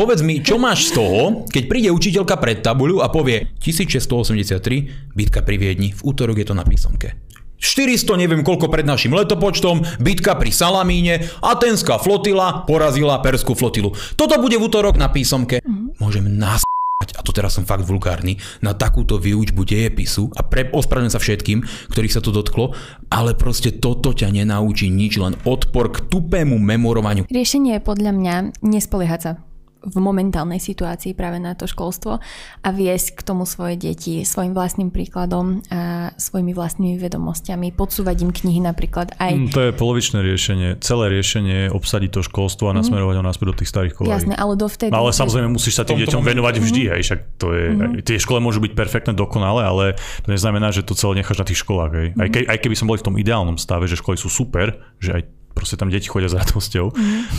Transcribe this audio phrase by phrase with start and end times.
[0.00, 5.44] povedz mi, čo máš z toho, keď príde učiteľka pred tabuľu a povie 1683, bitka
[5.44, 7.20] pri Viedni, v útorok je to na písomke.
[7.60, 13.92] 400 neviem koľko pred našim letopočtom, bitka pri Salamíne, atenská flotila porazila perskú flotilu.
[14.16, 15.60] Toto bude v útorok na písomke.
[16.00, 16.64] Môžem nás
[17.20, 21.58] a to teraz som fakt vulgárny, na takúto výučbu dejepisu a pre, ospravedlňujem sa všetkým,
[21.92, 22.72] ktorých sa to dotklo,
[23.12, 27.28] ale proste toto ťa nenaučí nič, len odpor k tupému memorovaniu.
[27.28, 29.49] Riešenie je podľa mňa nespoliehať sa
[29.80, 32.20] v momentálnej situácii práve na to školstvo
[32.60, 38.32] a viesť k tomu svoje deti svojim vlastným príkladom a svojimi vlastnými vedomosťami, podsúvať im
[38.32, 39.32] knihy napríklad aj...
[39.32, 40.68] Mm, to je polovičné riešenie.
[40.84, 44.12] Celé riešenie je obsadiť to školstvo a nasmerovať ho naspäť do tých starých kolají.
[44.20, 44.92] Jasné, ale dovtedy...
[44.92, 48.04] No, ale samozrejme musíš sa tým deťom venovať vždy, hej, však to je, mm-hmm.
[48.04, 49.84] tie škole môžu byť perfektné, dokonale, ale
[50.22, 51.92] to neznamená, že to celé necháš na tých školách.
[52.20, 55.16] Aj, ke, aj keby som bol v tom ideálnom stave, že školy sú super, že
[55.16, 56.94] aj proste tam deti chodia s radosťou,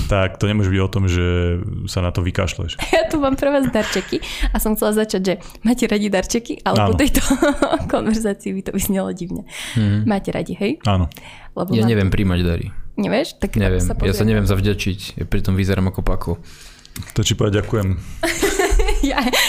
[0.06, 1.26] tak to nemôže byť o tom, že
[1.86, 2.78] sa na to vykašleš.
[2.92, 6.77] Ja tu mám pre vás darčeky a som chcela začať, že máte radi darčeky, ale
[6.82, 7.00] po Áno.
[7.00, 7.20] tejto
[7.94, 9.44] konverzácii by to vyznelo divne.
[10.05, 10.80] Máte radi, hej?
[10.84, 11.08] Áno.
[11.52, 12.68] Lebo Ja mám- neviem príjmať dary.
[12.94, 13.40] Nevieš?
[13.40, 16.32] Tak Neviem, sa ja sa neviem zavďačiť, ja pritom vyzerám ako pako.
[17.13, 17.88] To ti povedať ďakujem.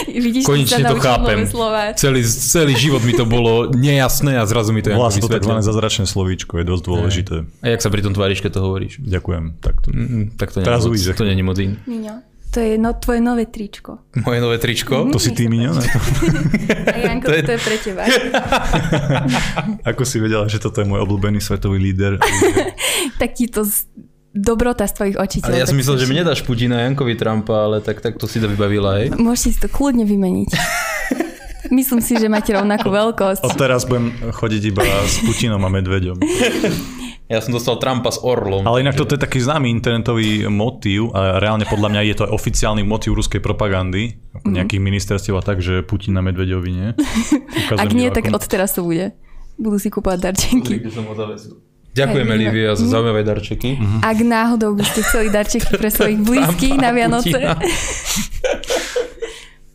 [0.09, 1.39] Vidíš, Konečne sa to chápem.
[1.43, 1.83] nové Slova.
[1.95, 5.53] Celý, celý život mi to bolo nejasné a zrazu mi to Volá sa to tzv.
[5.63, 7.37] zázračné slovíčko, je dosť dôležité.
[7.61, 8.99] A jak sa pri tom tváriš, keď to hovoríš?
[9.01, 9.45] Ďakujem.
[9.61, 9.87] Tak to...
[9.91, 11.79] Mm, tak to Teraz uvidíš, to nie je moc in.
[11.87, 12.21] Miňo,
[12.53, 14.05] to je no, tvoje nové tričko.
[14.29, 15.09] Moje nové tričko?
[15.09, 15.73] To si ty, Miňo?
[16.95, 18.05] A Janko, To je- to je pre teba.
[19.91, 22.21] Ako si vedela, že toto je môj obľúbený svetový líder?
[23.21, 23.65] tak ti to.
[24.33, 25.39] Dobrota z tvojich očí.
[25.45, 28.41] Ale ja som myslel, že mne dáš Putina Jankovi Trumpa, ale tak, tak to si
[28.41, 29.13] to vybavila, hej?
[29.15, 30.51] Môžete si to kľudne vymeniť.
[31.73, 33.47] Myslím si, že máte rovnakú veľkosť.
[33.49, 36.21] Odteraz budem chodiť iba s Putinom a Medveďom.
[37.33, 38.69] Ja som dostal Trumpa s orlom.
[38.69, 42.33] Ale inak toto je taký známy internetový motív a reálne podľa mňa je to aj
[42.37, 46.89] oficiálny motív ruskej propagandy, ako nejakých ministerstiev a tak, že Putin na Medveďovi, nie?
[47.73, 49.17] Ukazuje Ak mi nie, tak od teraz to bude.
[49.57, 50.77] Budú si kúpovať darčenky.
[50.85, 53.77] Ďakujem, Hej, Lívia, za zaujímavé darčeky.
[54.01, 57.37] Ak náhodou by ste chceli darčeky pre svojich blízkych na Vianoce,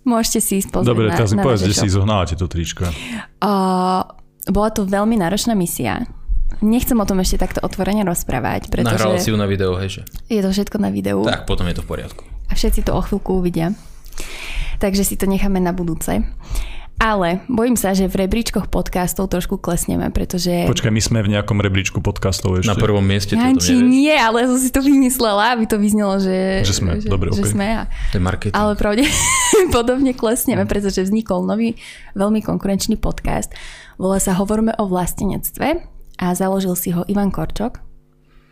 [0.09, 2.89] môžete si ísť pozrieť Dobre, teraz mi povedz, kde si zohnávate to tričko.
[3.38, 4.01] Uh,
[4.50, 6.09] bola to veľmi náročná misia.
[6.57, 10.03] Nechcem o tom ešte takto otvorene rozprávať, Nahrala si pretože ju na video, hej, že?
[10.25, 12.23] je to všetko na videu Tak, potom je to v poriadku.
[12.50, 13.77] a všetci to o chvíľku uvidia.
[14.81, 16.25] Takže si to necháme na budúce.
[16.97, 20.65] Ale bojím sa, že v rebríčkoch podcastov trošku klesneme, pretože...
[20.65, 22.73] Počkaj, my sme v nejakom rebríčku podcastov ešte.
[22.73, 23.85] Na prvom mieste, ty o tom Janči, nevieš.
[23.85, 26.65] nie, ale som si to vymyslela, aby to vyznelo, že...
[26.65, 27.53] Že sme, dobre, že okej.
[27.53, 28.57] sme a, To je marketing.
[28.57, 29.05] ale pravde
[29.77, 31.77] podobne klesneme, pretože vznikol nový,
[32.17, 33.53] veľmi konkurenčný podcast.
[34.01, 35.85] Volá sa Hovorme o vlastenectve
[36.17, 37.86] a založil si ho Ivan Korčok.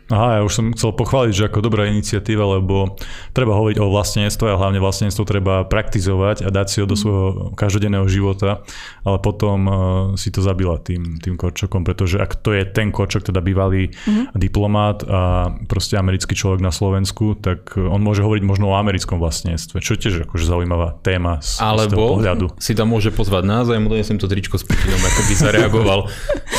[0.06, 2.94] Aha, ja už som chcel pochváliť, že ako dobrá iniciatíva, lebo
[3.34, 7.50] treba hovoriť o vlastenectve a hlavne vlastenectvo treba praktizovať a dať si ho do svojho
[7.58, 8.62] každodenného života,
[9.02, 9.74] ale potom uh,
[10.14, 14.38] si to zabila tým, tým Korčokom, pretože ak to je ten Korčok, teda bývalý mm-hmm.
[14.38, 19.18] diplomát a proste americký človek na Slovensku, tak uh, on môže hovoriť možno o americkom
[19.18, 22.46] vlastenectve, čo je tiež akože zaujímavá téma z, z toho Alebo pohľadu.
[22.62, 25.34] si tam môže pozvať nás a ja mu donesem to tričko s Putinom, ako by
[25.34, 26.00] zareagoval.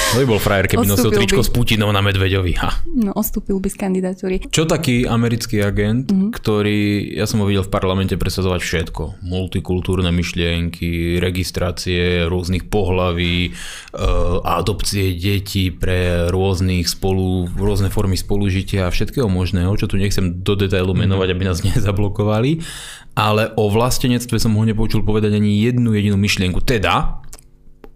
[0.07, 1.47] To by bol frajer, keby nosil Odstúpil tričko by.
[1.47, 2.55] s Putinom na Medveďovi.
[2.63, 2.69] Ha.
[2.95, 4.35] No, ostúpil by z kandidatúry.
[4.49, 6.33] Čo taký americký agent, mm-hmm.
[6.33, 9.21] ktorý, ja som ho videl v parlamente presadzovať všetko.
[9.21, 13.51] Multikultúrne myšlienky, registrácie rôznych pohlaví, e,
[14.41, 20.57] adopcie detí pre rôznych spolu, rôzne formy spolužitia a všetkého možného, čo tu nechcem do
[20.57, 22.65] detailu menovať, aby nás nezablokovali.
[23.13, 26.61] Ale o vlastenectve som ho nepočul povedať ani jednu jedinú myšlienku.
[26.65, 27.21] Teda,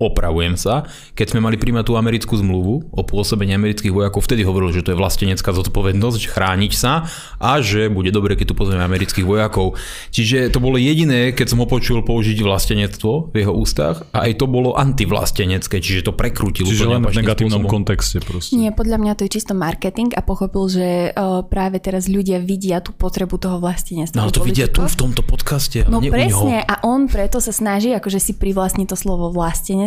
[0.02, 4.74] opravujem sa, keď sme mali príjmať tú americkú zmluvu o pôsobení amerických vojakov, vtedy hovoril,
[4.74, 7.06] že to je vlastenecká zodpovednosť chrániť sa
[7.38, 9.78] a že bude dobre, keď tu pozrieme amerických vojakov.
[10.10, 14.42] Čiže to bolo jediné, keď som ho počul použiť vlastenectvo v jeho ústach a aj
[14.42, 17.76] to bolo antivlastenecké, čiže to prekrútil Čiže len v negatívnom spôsobom.
[17.86, 18.58] kontexte proste.
[18.58, 22.82] Nie, podľa mňa to je čisto marketing a pochopil, že o, práve teraz ľudia vidia
[22.82, 24.18] tú potrebu toho vlastenectva.
[24.18, 27.92] No ale to vidia tu v tomto podcaste, No presne a on preto sa snaží
[27.92, 29.30] akože si privlastniť to slovo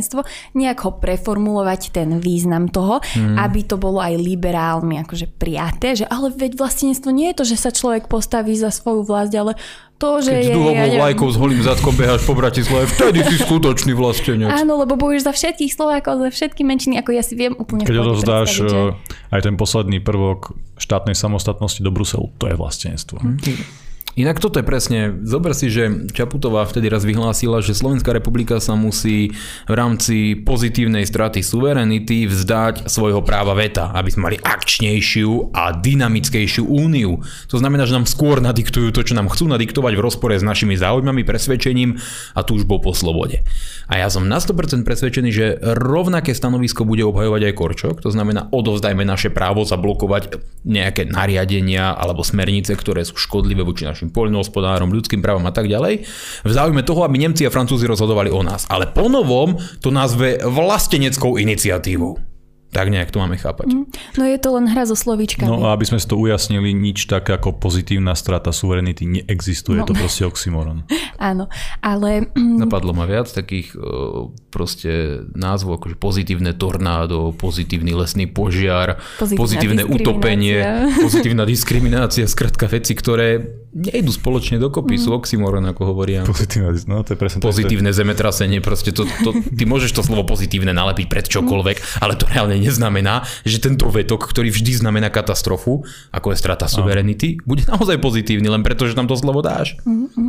[0.05, 0.21] vlastenectvo,
[0.55, 3.41] nejak ho preformulovať ten význam toho, mm.
[3.41, 7.57] aby to bolo aj liberálmi akože prijaté, že ale veď vlastenectvo nie je to, že
[7.57, 9.57] sa človek postaví za svoju vlast, ale
[9.95, 10.57] to, že Keď s je...
[10.59, 14.51] duhovou ja vlajkou s holým zadkom beháš po Bratislave, vtedy si skutočný vlastenec.
[14.51, 17.97] Áno, lebo bojuješ za všetkých Slovákov, za všetky menšiny, ako ja si viem úplne Keď
[18.03, 23.23] odovzdáš že- eh, aj ten posledný prvok štátnej samostatnosti do Bruselu, to je vlastenectvo.
[23.23, 23.84] Mhm.
[24.15, 28.79] Inak toto je presne, zober si, že Čaputová vtedy raz vyhlásila, že Slovenská republika sa
[28.79, 29.35] musí
[29.67, 36.63] v rámci pozitívnej straty suverenity vzdať svojho práva veta, aby sme mali akčnejšiu a dynamickejšiu
[36.63, 37.27] úniu.
[37.51, 40.79] To znamená, že nám skôr nadiktujú to, čo nám chcú nadiktovať v rozpore s našimi
[40.79, 41.99] záujmami, presvedčením
[42.39, 43.43] a túžbou po slobode.
[43.91, 48.49] A ja som na 100% presvedčený, že rovnaké stanovisko bude obhajovať aj Korčok, to znamená
[48.49, 54.93] odovzdajme naše právo zablokovať nejaké nariadenia alebo smernice, ktoré sú škodlivé voči našim našim poľnohospodárom,
[54.93, 56.05] ľudským právom a tak ďalej,
[56.45, 58.69] v záujme toho, aby Nemci a Francúzi rozhodovali o nás.
[58.69, 62.35] Ale ponovom to nazve vlasteneckou iniciatívou.
[62.75, 63.71] Tak nejak to máme chápať.
[63.71, 63.87] Mm.
[64.19, 65.47] No je to len hra so slovíčkami.
[65.47, 69.79] No a aby sme si to ujasnili, nič tak ako pozitívna strata suverenity neexistuje.
[69.79, 69.87] No.
[69.87, 70.83] To proste oxymoron.
[71.31, 71.47] Áno,
[71.81, 72.11] ale...
[72.35, 73.79] Mm, Napadlo ma viac takých
[74.51, 80.59] proste názvov, akože pozitívne tornádo, pozitívny lesný požiar, pozitívna pozitívne utopenie,
[81.07, 83.39] pozitívna diskriminácia, skratka veci, ktoré
[83.75, 85.03] nejdu spoločne dokopy, mm.
[85.03, 86.23] sú oxymoron, ako hovoria.
[86.23, 90.23] Pozitívne, no to je presne Pozitívne to, zemetrasenie, proste to, to, ty môžeš to slovo
[90.23, 95.83] pozitívne nalepiť pred čokoľvek, ale to reálne neznamená, že tento vetok, ktorý vždy znamená katastrofu,
[96.15, 99.75] ako je strata suverenity, bude naozaj pozitívny, len preto, že tam to slovo dáš.
[99.83, 100.29] Mm-hmm.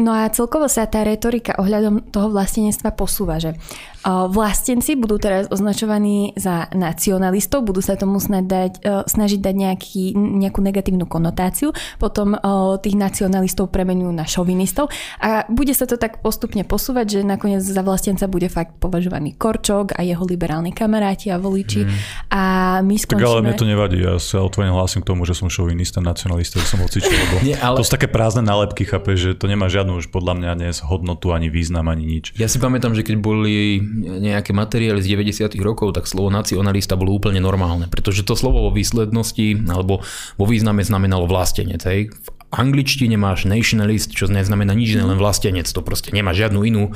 [0.00, 3.60] No a celkovo sa tá retorika ohľadom toho vlastenectva posúva, že
[4.06, 10.62] Vlastenci budú teraz označovaní za nacionalistov, budú sa tomu dať, e, snažiť dať nejaký, nejakú
[10.62, 12.38] negatívnu konotáciu, potom
[12.80, 14.88] tých nacionalistov premenujú na šovinistov
[15.18, 19.98] a bude sa to tak postupne posúvať, že nakoniec za vlastenca bude fakt považovaný Korčok
[19.98, 21.96] a jeho liberálni kamaráti a voliči mm.
[22.30, 22.42] a
[22.80, 23.26] my skončíme...
[23.26, 26.62] Tak ale mne to nevadí, ja sa otvorene hlásim k tomu, že som šovinista, nacionalista,
[26.62, 27.80] že som hocičo, lebo Nie, ale...
[27.80, 31.34] to sú také prázdne nálepky, chápe, že to nemá žiadnu už podľa mňa dnes hodnotu,
[31.34, 32.36] ani význam, ani nič.
[32.38, 35.56] Ja si pamätám, že keď boli nejaké materiály z 90.
[35.64, 40.04] rokov, tak slovo nacionalista bolo úplne normálne, pretože to slovo vo výslednosti alebo
[40.36, 41.80] vo význame znamenalo vlastenec.
[41.88, 42.12] Hej.
[42.12, 45.66] V angličtine máš nationalist, čo neznamená nič len vlastenec.
[45.72, 46.92] To proste nemá žiadnu inú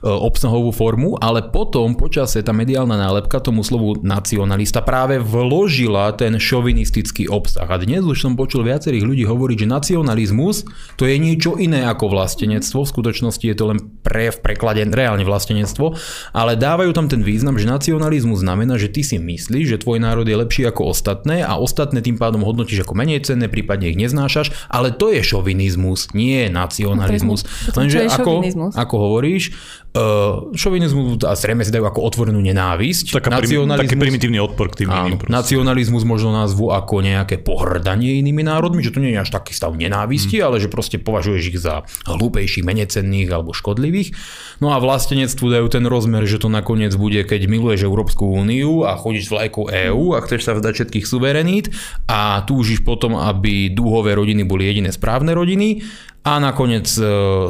[0.00, 7.28] obsahovú formu, ale potom počase tá mediálna nálepka tomu slovu nacionalista práve vložila ten šovinistický
[7.28, 7.68] obsah.
[7.68, 10.64] A dnes už som počul viacerých ľudí hovoriť, že nacionalizmus
[10.96, 12.88] to je niečo iné ako vlastenectvo.
[12.88, 15.92] V skutočnosti je to len pre, v preklade reálne vlastenectvo,
[16.32, 20.24] ale dávajú tam ten význam, že nacionalizmus znamená, že ty si myslíš, že tvoj národ
[20.24, 24.72] je lepší ako ostatné a ostatné tým pádom hodnotíš ako menej cenné, prípadne ich neznášaš,
[24.72, 27.44] ale to je šovinizmus, nie nacionalizmus.
[27.76, 29.52] Lenže ako, ako hovoríš,
[29.90, 33.10] Uh, šovinizmus a zrejme si dajú ako otvorenú nenávisť.
[33.10, 33.42] Taká
[33.74, 35.26] taký primitívny odpor k tým áno, iným.
[35.26, 39.74] Nacionalizmus možno názvu ako nejaké pohrdanie inými národmi, že to nie je až taký stav
[39.74, 40.46] nenávisti, mm.
[40.46, 44.14] ale že proste považuješ ich za hlúpejších, menecenných alebo škodlivých.
[44.62, 48.94] No a vlastenectvu dajú ten rozmer, že to nakoniec bude, keď miluješ Európsku úniu a
[48.94, 51.74] chodíš s vlajkou EÚ a chceš sa vzdať všetkých suverenít
[52.06, 55.82] a túžiš potom, aby dúhové rodiny boli jediné správne rodiny
[56.20, 57.04] a nakoniec e,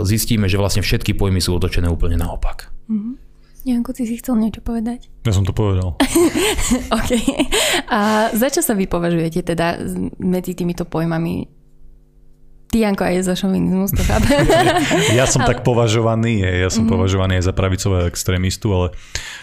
[0.07, 2.71] zistíme, že vlastne všetky pojmy sú otočené úplne naopak.
[2.87, 3.15] Mm-hmm.
[3.61, 5.13] Janko, ty si chcel niečo povedať?
[5.27, 6.01] Ja som to povedal.
[6.99, 7.13] OK.
[7.93, 9.77] A za čo sa vy považujete teda
[10.17, 11.45] medzi týmito pojmami?
[12.71, 14.47] Ty, Janko, aj za šovinizmus, to chápem.
[15.19, 15.53] ja som ale...
[15.53, 16.95] tak považovaný, ja som mm-hmm.
[16.95, 18.87] považovaný aj za pravicového extrémistu, ale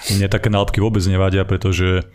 [0.10, 2.08] mne také nálepky vôbec nevadia, pretože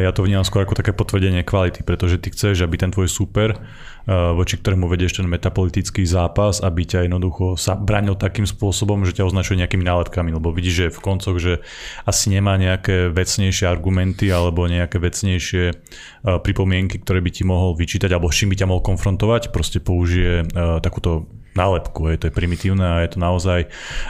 [0.00, 3.54] ja to vnímam skôr ako také potvrdenie kvality, pretože ty chceš, aby ten tvoj super,
[3.54, 9.14] eh, voči ktorému vedieš ten metapolitický zápas, aby ťa jednoducho sa bránil takým spôsobom, že
[9.14, 11.62] ťa označuje nejakými nálepkami, lebo vidíš, že v koncoch, že
[12.02, 15.76] asi nemá nejaké vecnejšie argumenty alebo nejaké vecnejšie eh,
[16.42, 20.42] pripomienky, ktoré by ti mohol vyčítať alebo s čím by ťa mohol konfrontovať, proste použije
[20.42, 22.10] eh, takúto nálepku.
[22.10, 23.60] Je to je primitívne a je to naozaj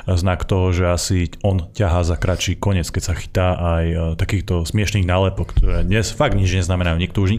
[0.09, 4.65] znak toho, že asi on ťahá za kratší koniec, keď sa chytá aj e, takýchto
[4.65, 6.97] smiešných nálepok, ktoré dnes fakt nič neznamenajú.
[6.99, 7.31] Nikto už,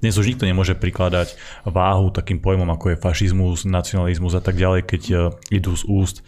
[0.00, 1.36] dnes už nikto nemôže prikladať
[1.68, 5.14] váhu takým pojmom, ako je fašizmus, nacionalizmus a tak ďalej, keď e,
[5.52, 6.24] idú z úst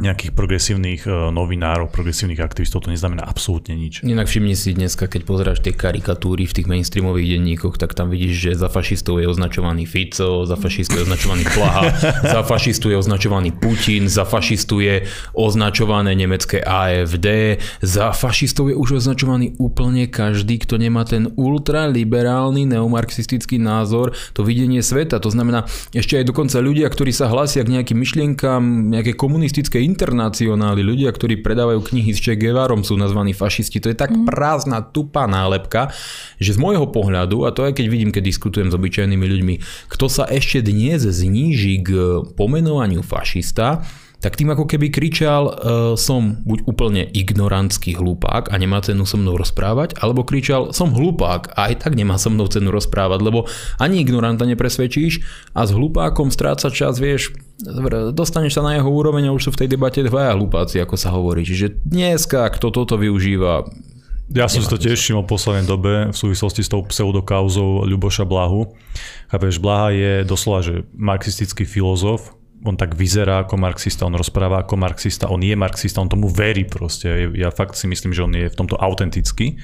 [0.00, 4.02] nejakých progresívnych e, novinárov, progresívnych aktivistov, to neznamená absolútne nič.
[4.02, 8.34] Inak všimni si dneska, keď pozeráš tie karikatúry v tých mainstreamových denníkoch, tak tam vidíš,
[8.34, 11.92] že za fašistov je označovaný Fico, za fašistov je označovaný Plaha,
[12.24, 15.04] za fašistu je označovaný Putin, za fašistu je
[15.36, 23.60] označované nemecké AFD, za fašistov je už označovaný úplne každý, kto nemá ten ultraliberálny neomarxistický
[23.60, 25.20] názor, to videnie sveta.
[25.20, 30.86] To znamená, ešte aj dokonca ľudia, ktorí sa hlásia k nejakým myšlienkam, nejaké komunistické internacionáli,
[30.86, 33.82] ľudia, ktorí predávajú knihy s Che Guevarom sú nazvaní fašisti.
[33.82, 34.30] To je tak mm.
[34.30, 35.90] prázdna, tupá nálepka,
[36.38, 39.54] že z môjho pohľadu, a to aj keď vidím, keď diskutujem s obyčajnými ľuďmi,
[39.90, 41.90] kto sa ešte dnes zníži k
[42.38, 43.82] pomenovaniu fašista,
[44.20, 45.54] tak tým ako keby kričal, uh,
[45.96, 51.56] som buď úplne ignorantský hlupák a nemá cenu so mnou rozprávať, alebo kričal, som hlupák
[51.56, 53.48] a aj tak nemá so mnou cenu rozprávať, lebo
[53.80, 55.24] ani ignoranta nepresvedčíš
[55.56, 57.32] a s hlupákom stráca čas, vieš,
[58.12, 61.12] dostaneš sa na jeho úroveň a už sú v tej debate dvaja hlupáci, ako sa
[61.12, 61.44] hovorí.
[61.44, 63.68] Čiže dneska, kto toto využíva,
[64.30, 68.22] ja som si to tiež všimol v poslednej dobe v súvislosti s tou pseudokauzou Ľuboša
[68.22, 68.78] Blahu.
[69.26, 74.76] Chápeš, Blaha je doslova, že marxistický filozof, on tak vyzerá ako marxista, on rozpráva ako
[74.76, 77.32] marxista, on je marxista, on tomu verí proste.
[77.32, 79.56] Ja fakt si myslím, že on je v tomto autentický.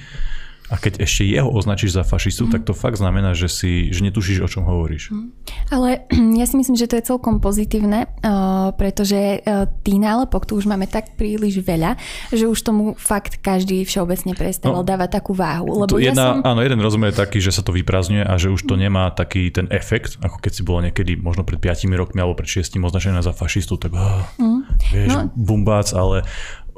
[0.67, 2.51] A keď ešte jeho označíš za fašistu, mm.
[2.51, 5.15] tak to fakt znamená, že si že netušíš, o čom hovoríš.
[5.15, 5.31] Mm.
[5.71, 5.89] Ale
[6.39, 10.67] ja si myslím, že to je celkom pozitívne, uh, pretože uh, tých nálepok tu už
[10.67, 11.95] máme tak príliš veľa,
[12.35, 15.87] že už tomu fakt každý všeobecne prestal no, dávať takú váhu.
[15.87, 16.43] Lebo to ja jedna, som...
[16.43, 18.81] Áno, jeden rozmer je taký, že sa to vyprázdňuje a že už to mm.
[18.83, 22.49] nemá taký ten efekt, ako keď si bolo niekedy možno pred 5 rokmi alebo pred
[22.51, 24.59] 6 označená za fašistu, tak oh, mm.
[24.91, 25.31] vieš, no.
[25.31, 26.27] bumbác, ale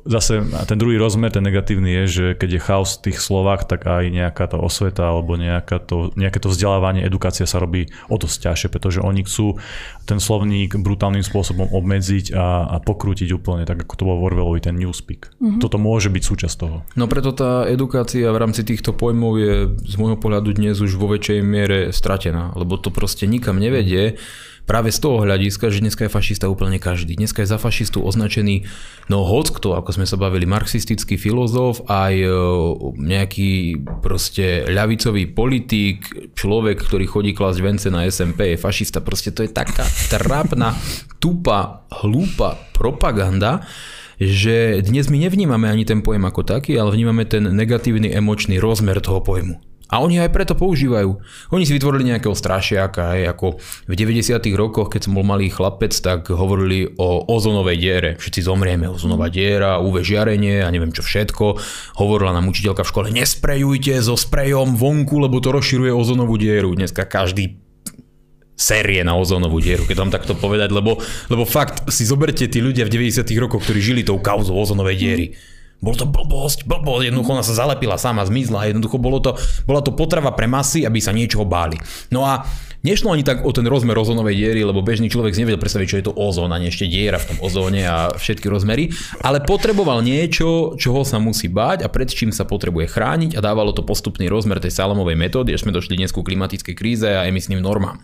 [0.10, 3.86] zase ten druhý rozmer, ten negatívny je, že keď je chaos v tých slovách, tak
[3.86, 8.26] aj nejaká tá osveta alebo nejaká to, nejaké to vzdelávanie, edukácia sa robí o to
[8.26, 9.62] ťažšie, pretože oni chcú
[10.10, 14.74] ten slovník brutálnym spôsobom obmedziť a, a pokrútiť úplne, tak ako to bol Orwellovi ten
[14.82, 15.30] newspeak.
[15.38, 15.62] Mm-hmm.
[15.62, 16.82] Toto môže byť súčasť toho.
[16.98, 21.06] No preto tá edukácia v rámci týchto pojmov je z môjho pohľadu dnes už vo
[21.14, 24.18] väčšej miere stratená, lebo to proste nikam nevedie
[24.70, 27.18] práve z toho hľadiska, že dneska je fašista úplne každý.
[27.18, 28.70] Dneska je za fašistu označený
[29.10, 32.30] no hoc kto, ako sme sa bavili, marxistický filozof, aj e,
[33.02, 36.06] nejaký proste ľavicový politik,
[36.38, 39.02] človek, ktorý chodí klásť vence na SMP, je fašista.
[39.02, 39.84] Proste to je taká
[40.14, 40.78] trápna,
[41.18, 43.66] tupá, hlúpa propaganda,
[44.22, 49.02] že dnes my nevnímame ani ten pojem ako taký, ale vnímame ten negatívny emočný rozmer
[49.02, 49.69] toho pojmu.
[49.90, 51.18] A oni aj preto používajú.
[51.50, 53.48] Oni si vytvorili nejakého strašiaka, aj ako
[53.90, 58.10] v 90 rokoch, keď som bol malý chlapec, tak hovorili o ozonovej diere.
[58.22, 61.58] Všetci zomrieme, ozonová diera, UV žiarenie a neviem čo všetko.
[61.98, 66.78] Hovorila nám učiteľka v škole, nesprejujte so sprejom vonku, lebo to rozširuje ozonovú dieru.
[66.78, 67.58] Dneska každý
[68.54, 71.02] série na ozónovú dieru, keď vám takto povedať, lebo,
[71.34, 75.28] lebo fakt si zoberte tí ľudia v 90 rokoch, ktorí žili tou kauzou ozonovej diery.
[75.34, 79.80] Mm bol to blbosť, blbosť, jednoducho ona sa zalepila sama, zmizla, jednoducho bolo to, bola
[79.80, 81.80] to potrava pre masy, aby sa niečoho báli.
[82.12, 82.44] No a
[82.84, 86.00] nešlo ani tak o ten rozmer ozónovej diery, lebo bežný človek si nevedel predstaviť, čo
[86.00, 88.92] je to ozón, ani ešte diera v tom ozóne a všetky rozmery,
[89.24, 93.72] ale potreboval niečo, čoho sa musí báť a pred čím sa potrebuje chrániť a dávalo
[93.72, 97.64] to postupný rozmer tej salamovej metódy, až sme došli dnes ku klimatickej kríze a emisným
[97.64, 98.04] normám.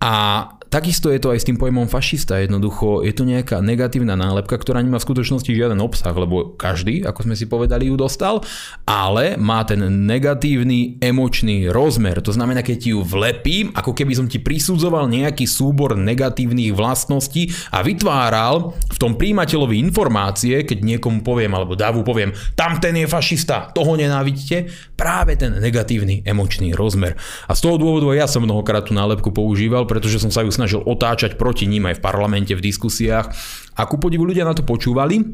[0.00, 2.38] A takisto je to aj s tým pojmom fašista.
[2.38, 7.26] Jednoducho je to nejaká negatívna nálepka, ktorá nemá v skutočnosti žiaden obsah, lebo každý, ako
[7.26, 8.40] sme si povedali, ju dostal,
[8.86, 12.22] ale má ten negatívny emočný rozmer.
[12.22, 17.50] To znamená, keď ti ju vlepím, ako keby som ti prisudzoval nejaký súbor negatívnych vlastností
[17.74, 23.10] a vytváral v tom príjimateľovi informácie, keď niekomu poviem, alebo dávu poviem, tam ten je
[23.10, 27.18] fašista, toho nenávidíte, práve ten negatívny emočný rozmer.
[27.50, 30.84] A z toho dôvodu ja som mnohokrát tú nálepku používal, pretože som sa ju snažil
[30.84, 33.32] otáčať proti ním aj v parlamente, v diskusiách.
[33.80, 35.24] A ku podivu ľudia na to počúvali,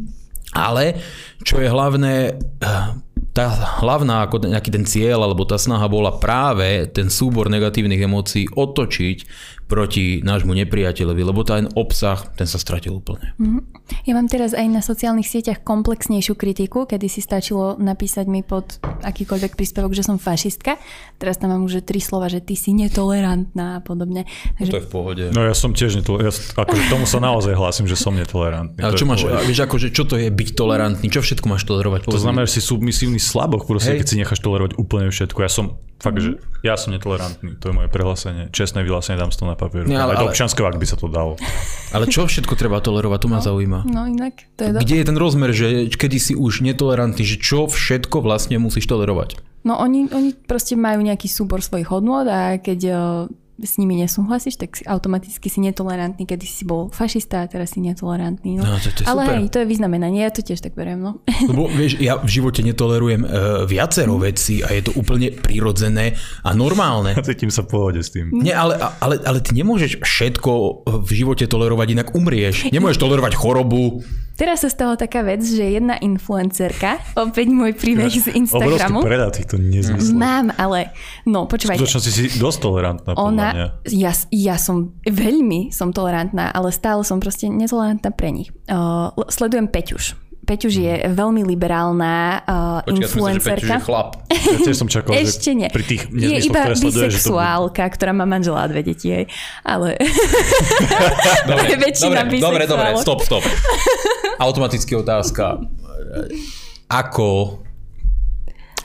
[0.54, 1.02] ale
[1.42, 2.38] čo je hlavné,
[3.34, 3.46] tá
[3.82, 9.18] hlavná ako nejaký ten cieľ alebo tá snaha bola práve ten súbor negatívnych emócií otočiť
[9.66, 13.34] proti nášmu nepriateľovi, lebo ten obsah, ten sa stratil úplne.
[13.34, 13.62] Mm-hmm.
[14.06, 18.78] Ja mám teraz aj na sociálnych sieťach komplexnejšiu kritiku, kedy si stačilo napísať mi pod
[19.02, 20.78] akýkoľvek príspevok, že som fašistka.
[21.18, 24.22] Teraz tam mám už tri slova, že ty si netolerantná a podobne.
[24.54, 24.70] Takže...
[24.70, 25.24] No to je v pohode.
[25.34, 26.30] No ja som tiež netolerantný.
[26.30, 28.78] Ja, akože tomu sa naozaj hlásim, že som netolerantný.
[28.78, 31.06] Ale čo máš, vieš, akože, čo to je byť tolerantný?
[31.10, 32.06] Čo všetko máš tolerovať?
[32.06, 35.38] To znamená, že si submisívny slaboch, proste, keď si necháš tolerovať úplne všetko.
[35.42, 38.52] Ja som Fakt, že ja som netolerantný, to je moje prehlásenie.
[38.52, 39.88] Čestné vyhlásenie, dám to na papier.
[39.88, 41.40] Nie, ale, ale, občanské ak by sa to dalo.
[41.96, 43.80] Ale čo všetko treba tolerovať, to ma no, zaujíma.
[43.88, 47.64] No inak, to je Kde je ten rozmer, že kedy si už netolerantný, že čo
[47.64, 49.40] všetko vlastne musíš tolerovať?
[49.64, 52.80] No oni, oni proste majú nejaký súbor svojich hodnôt a keď
[53.56, 57.80] s nimi nesúhlasíš, tak si automaticky si netolerantný, kedy si bol fašista a teraz si
[57.80, 58.60] netolerantný.
[58.60, 58.68] No.
[58.68, 59.36] No, to, to je Ale super.
[59.40, 61.00] hej, to je vyznamenanie, ja to tiež tak beriem.
[61.00, 61.24] No.
[61.50, 66.12] Lebo vieš, ja v živote netolerujem uh, viacero veci a je to úplne prirodzené
[66.44, 67.16] a normálne.
[67.26, 68.28] Cítim sa pohode s tým.
[68.36, 70.52] Nie, ale, ale, ale ty nemôžeš všetko
[71.06, 72.68] v živote tolerovať, inak umrieš.
[72.76, 74.04] Nemôžeš tolerovať chorobu,
[74.36, 79.00] Teraz sa stala taká vec, že jedna influencerka, opäť môj príbeh z Instagramu.
[79.00, 80.12] Obrovský predá týchto nezmyslov.
[80.12, 80.92] Mám, ale
[81.24, 81.80] no počúvaj.
[81.80, 83.66] V si si dosť tolerantná ona, mňa.
[83.96, 88.52] Ja, ja som veľmi som tolerantná, ale stále som proste netolerantná pre nich.
[88.68, 90.20] Uh, sledujem Peťuš.
[90.46, 93.74] Peťuž je veľmi liberálna uh, ja že Peťuž influencerka.
[93.80, 94.10] je chlap.
[94.30, 95.68] Ja tiež som čakal, Ešte že nie.
[95.72, 96.86] pri tých je iba to bude...
[96.86, 99.24] bisexuálka, ktorá má manžela a dve deti, hej.
[99.66, 99.98] Ale
[101.50, 103.42] Dobre, väčšina dobre, dobre, dobre, stop, stop.
[104.36, 105.60] Automaticky otázka.
[106.86, 107.60] Ako,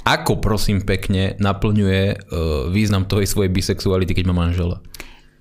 [0.07, 2.17] ako prosím pekne naplňuje uh,
[2.71, 4.81] význam toho svojej bisexuality, keď má manžela?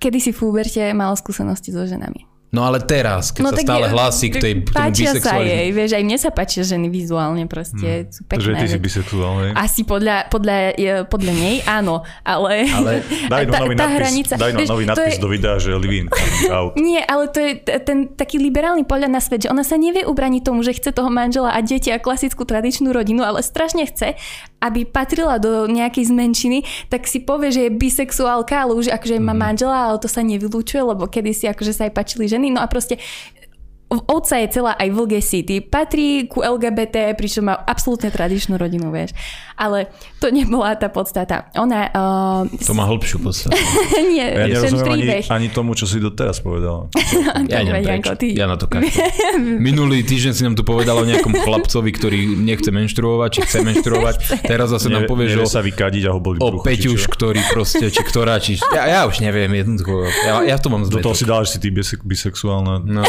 [0.00, 2.24] kedy si v Uberte mala skúsenosti so ženami.
[2.50, 5.70] No ale teraz, keď no, sa stále je- hlási k tej k tomu sa jej,
[5.70, 8.42] vieš, aj mne sa páčia ženy vizuálne proste, sú pekné.
[8.42, 9.54] Takže ty si bisexuálny.
[9.54, 12.92] Asi podľa, podľa, je- podľa nej áno, ale, Ale
[13.32, 15.54] Daj no tá- nový tá nadpis, hranica- daj no vieš, nový nadpis je- do videa,
[15.62, 16.06] že live in,
[16.50, 16.74] out.
[16.74, 17.52] Nie, ale to je
[17.86, 21.06] ten taký liberálny pohľad na svet, že ona sa nevie ubraniť tomu, že chce toho
[21.06, 24.18] manžela a deti a klasickú tradičnú rodinu, ale strašne chce,
[24.58, 26.58] aby patrila do nejakej zmenšiny,
[26.90, 30.82] tak si povie, že je bisexuálka, ale už akože má manžela, ale to sa nevylúčuje,
[30.82, 32.98] lebo kedysi akože sa aj páčili ženy, no a proste
[33.90, 35.58] Ovca je celá aj v City.
[35.58, 39.10] Patrí ku LGBT, pričom má absolútne tradičnú rodinu, vieš.
[39.58, 39.90] Ale
[40.22, 41.50] to nebola tá podstata.
[41.58, 41.90] Ona...
[41.90, 43.58] Uh, To má hĺbšiu podstatu.
[44.14, 46.86] nie, Ja nerozumiem ani, ani tomu, čo si doteraz povedal.
[47.50, 47.86] Ja idem preč.
[47.90, 48.28] Janko, ty.
[48.38, 49.58] Ja na to kašľam.
[49.68, 54.14] Minulý týždeň si nám tu povedal o nejakom chlapcovi, ktorý nechce menštruovať, či chce menštruovať.
[54.46, 57.42] Teraz zase nám povie, že nevie o, sa vykadiť a ho boli o Peťuš, ktorý
[57.50, 58.54] proste, či ktorá, či...
[58.70, 60.06] Ja, ja už neviem, jednoducho.
[60.22, 62.86] Ja, ja to mám Do toho si že si ty bise- bisexuálna.
[62.86, 63.02] No.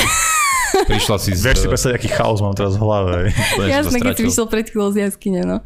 [0.72, 1.42] Prišla si z...
[1.44, 3.16] Vieš si predstaviť, aký chaos mám teraz v hlave.
[3.60, 5.58] Jasné, keď si vyšiel pred chvíľou z jaskyne, no.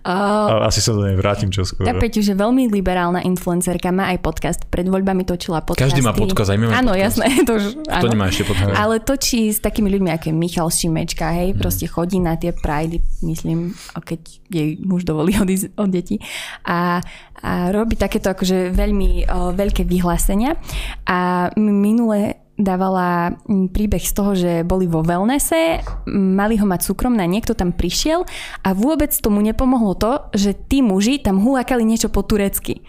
[0.00, 1.82] Uh, A asi sa do nej vrátim čoskoro.
[1.82, 4.60] tá Peťu, že veľmi liberálna influencerka, má aj podcast.
[4.64, 5.90] Pred voľbami točila podcasty.
[5.90, 7.04] Každý má podcast, aj my máme Áno, podcast.
[7.14, 7.26] jasné.
[7.44, 8.08] To, už, To áno.
[8.08, 8.72] nemá ešte podcast.
[8.72, 11.58] Ale točí s takými ľuďmi, ako je Michal Šimečka, hej, Mhm.
[11.58, 16.16] proste chodí na tie pridey, myslím, a keď jej muž dovolí odísť od detí.
[16.64, 17.04] A,
[17.38, 20.56] a robí takéto akože veľmi o, veľké vyhlásenia.
[21.04, 21.18] A
[21.54, 27.54] minule dávala mm, príbeh z toho, že boli vo wellnesse, mali ho mať súkromné, niekto
[27.54, 28.22] tam prišiel
[28.62, 32.86] a vôbec tomu nepomohlo to, že tí muži tam hulakali niečo po turecky.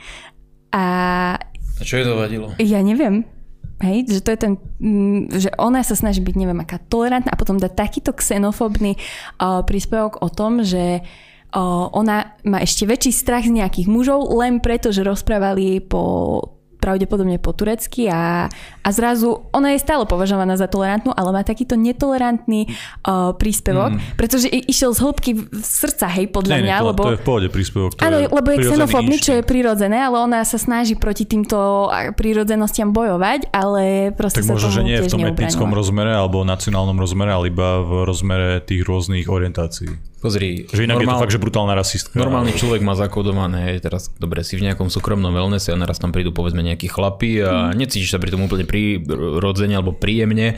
[0.69, 0.84] A
[1.79, 2.53] A čo jej to vadilo?
[2.62, 3.25] ja neviem.
[3.84, 7.39] Hej, že to je ten, mm, že ona sa snaží byť neviem aká tolerantná a
[7.39, 13.43] potom dá takýto xenofóbny uh, príspevok o tom, že uh, ona má ešte väčší strach
[13.43, 16.54] z nejakých mužov len preto, že rozprávali po
[16.86, 18.46] pravdepodobne po turecky a,
[18.86, 24.13] a zrazu ona je stále považovaná za tolerantnú, ale má takýto netolerantný uh, príspevok, mm.
[24.13, 25.32] pretože i- išiel z hĺbky
[25.65, 27.01] srdca, hej, podľa Nie, nie, mňa, to, lebo...
[27.01, 27.89] to je v pohode príspevok.
[27.98, 32.94] Áno, je lebo je xenofóbny, čo je prirodzené, ale ona sa snaží proti týmto prírodzenostiam
[32.94, 37.34] bojovať, ale proste Tak sa možno, že nie v tom etnickom rozmere alebo nacionálnom rozmere,
[37.34, 39.89] ale iba v rozmere tých rôznych orientácií.
[40.25, 42.17] Pozri, Že inak je to normál- fakt, že brutálna rasistka.
[42.17, 46.10] Normálny človek má zakodované, hej, teraz dobre, si v nejakom súkromnom wellnesse a naraz tam
[46.10, 47.78] prídu povedzme nejakí chlapi a Mhm.
[47.78, 50.58] necítiš sa pri tom úplne prirodzene alebo príjemne.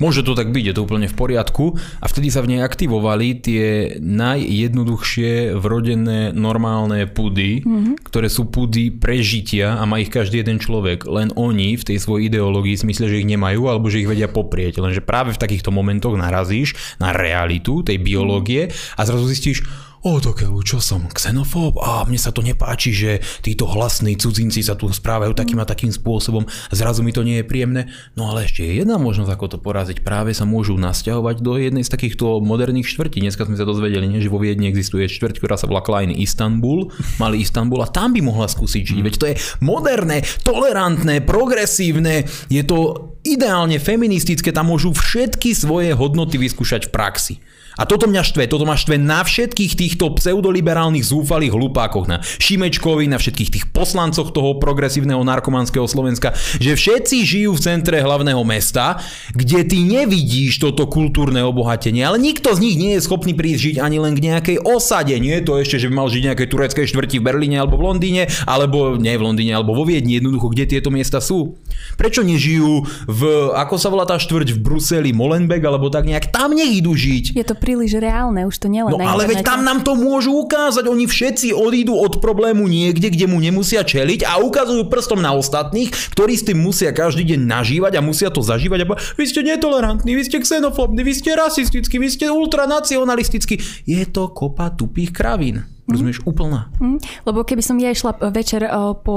[0.00, 3.36] Môže to tak byť, je to úplne v poriadku a vtedy sa v nej aktivovali
[3.36, 3.64] tie
[4.00, 7.94] najjednoduchšie vrodené normálne pudy, mm-hmm.
[8.08, 11.04] ktoré sú pudy prežitia a má ich každý jeden človek.
[11.04, 14.32] Len oni v tej svojej ideológii si myslia, že ich nemajú alebo že ich vedia
[14.32, 14.80] poprieť.
[14.80, 19.68] Lenže práve v takýchto momentoch narazíš na realitu tej biológie a zrazu zistíš,
[20.00, 21.76] o to keľu, čo som, xenofób?
[21.80, 25.92] A mne sa to nepáči, že títo hlasní cudzinci sa tu správajú takým a takým
[25.92, 26.48] spôsobom.
[26.72, 27.92] Zrazu mi to nie je príjemné.
[28.16, 30.00] No ale ešte je jedna možnosť, ako to poraziť.
[30.00, 33.20] Práve sa môžu nasťahovať do jednej z takýchto moderných štvrtí.
[33.20, 36.88] Dneska sme sa dozvedeli, nie, že vo Viedni existuje štvrť, ktorá sa volá Klein Istanbul.
[37.20, 39.00] Mali Istanbul a tam by mohla skúsiť žiť.
[39.04, 42.24] Veď to je moderné, tolerantné, progresívne.
[42.48, 44.48] Je to ideálne feministické.
[44.48, 47.34] Tam môžu všetky svoje hodnoty vyskúšať v praxi.
[47.78, 53.06] A toto mňa štve, toto ma štve na všetkých týchto pseudoliberálnych zúfalých hlupákoch, na Šimečkovi,
[53.06, 58.98] na všetkých tých poslancoch toho progresívneho narkomanského Slovenska, že všetci žijú v centre hlavného mesta,
[59.30, 63.76] kde ty nevidíš toto kultúrne obohatenie, ale nikto z nich nie je schopný prísť žiť
[63.78, 65.14] ani len k nejakej osade.
[65.20, 67.78] Nie je to ešte, že by mal žiť v nejakej tureckej štvrti v Berlíne alebo
[67.78, 71.60] v Londýne, alebo nie v Londýne, alebo vo Viedni, jednoducho, kde tieto miesta sú.
[71.94, 73.20] Prečo nežijú v,
[73.54, 77.36] ako sa volá tá štvrť v Bruseli, Molenbeek, alebo tak nejak, tam nech idú žiť.
[77.36, 80.88] Je to príliš reálne, už to nielen No ale veď tam nám to môžu ukázať.
[80.88, 85.92] Oni všetci odídu od problému niekde, kde mu nemusia čeliť a ukazujú prstom na ostatných,
[86.16, 88.78] ktorí s tým musia každý deň nažívať a musia to zažívať.
[88.82, 93.84] A po- vy ste netolerantní, vy ste xenofóbni, vy ste rasistickí, vy ste ultranacionalistickí.
[93.84, 95.68] Je to kopa tupých kravín.
[95.90, 96.70] Rozumieš, úplná.
[96.78, 99.16] Mm, lebo keby som ja išla večer uh, po,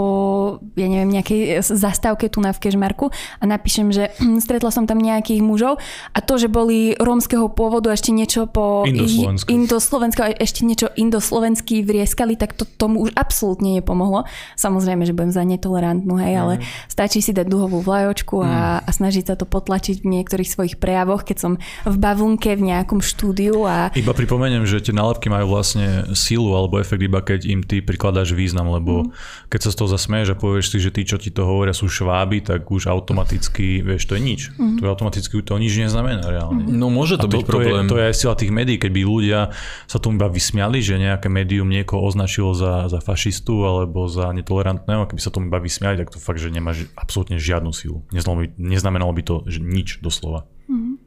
[0.73, 5.41] ja neviem, nejakej zastávke tu na v Kežmarku a napíšem, že stretla som tam nejakých
[5.45, 5.79] mužov
[6.11, 8.83] a to, že boli rómskeho pôvodu ešte niečo po...
[8.89, 10.21] Indoslovensko.
[10.25, 14.25] a ešte niečo indoslovenský vrieskali, tak to tomu už absolútne nepomohlo.
[14.57, 16.41] Samozrejme, že budem za netolerantnú, hej, mm.
[16.41, 16.53] ale
[16.89, 18.87] stačí si dať duhovú vlajočku a, mm.
[18.87, 21.51] a snažiť sa to potlačiť v niektorých svojich prejavoch, keď som
[21.85, 23.93] v bavlnke v nejakom štúdiu a...
[23.93, 28.31] Iba pripomeniem, že tie nálepky majú vlastne silu alebo efekt iba keď im ty prikladáš
[28.31, 29.49] význam, lebo mm.
[29.51, 31.91] keď sa z toho zasmeješ a povieš si, že tí, čo ti to hovoria, sú
[31.91, 34.41] šváby, tak už automaticky, vieš, to je nič.
[34.55, 34.79] Mm.
[34.79, 36.63] To je automaticky to nič neznamená reálne.
[36.63, 37.85] No môže to, to byť problém.
[37.91, 39.39] To je, to je aj sila tých médií, keď by ľudia
[39.85, 45.11] sa tomu iba vysmiali, že nejaké médium niekoho označilo za, za fašistu alebo za netolerantného,
[45.11, 48.07] keby sa tomu iba vysmiali, tak to fakt, že nemá absolútne žiadnu silu.
[48.15, 50.47] Neznamenalo by, neznamenalo by to že nič doslova.
[50.71, 51.02] Mm.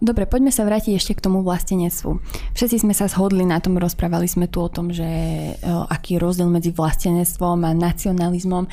[0.00, 2.24] Dobre, poďme sa vrátiť ešte k tomu vlastenectvu.
[2.56, 5.04] Všetci sme sa zhodli na tom, rozprávali sme tu o tom, že
[5.66, 8.64] aký je rozdiel medzi vlastenectvom a nacionalizmom,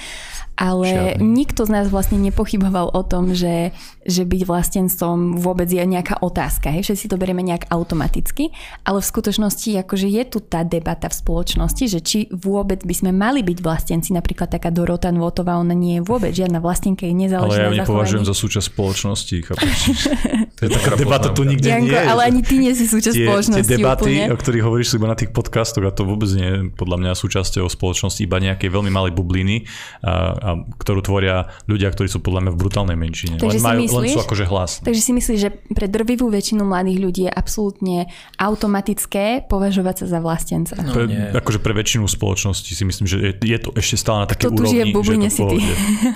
[0.56, 1.28] ale Žiadny.
[1.28, 3.76] nikto z nás vlastne nepochyboval o tom, že,
[4.08, 6.72] že byť vlastencom vôbec je nejaká otázka.
[6.72, 6.88] Hej?
[6.88, 8.56] Všetci to berieme nejak automaticky,
[8.88, 13.12] ale v skutočnosti akože je tu tá debata v spoločnosti, že či vôbec by sme
[13.12, 17.52] mali byť vlastenci, napríklad taká Dorota Nvotová, ona nie je vôbec žiadna vlastenka, je nezáležná
[17.52, 19.80] Ale ja ju nepovažujem za súčasť spoločnosti, chápeš?
[20.58, 22.08] to je taká debata tu nikde Janko, nie je.
[22.08, 24.24] ale ani ty nie si súčasť tie, spoločnosti Tie debaty, úplne.
[24.32, 27.12] o ktorých hovoríš, sú iba na tých podcastoch a to vôbec nie je podľa mňa
[27.12, 29.68] súčasťou spoločnosti, iba nejaké veľmi malé bubliny,
[30.00, 33.36] a, a, ktorú tvoria ľudia, ktorí sú podľa mňa v brutálnej menšine.
[33.36, 34.72] Takže len, majú, myslíš, len sú akože hlas.
[34.86, 37.98] Takže si myslíš, že pre drvivú väčšinu mladých ľudí je absolútne
[38.38, 40.78] automatické považovať sa za vlastenca?
[40.78, 41.34] No, pre, nie.
[41.34, 44.94] akože pre väčšinu spoločnosti si myslím, že je, je to ešte stále na také úrovni,
[44.94, 45.42] v bubline že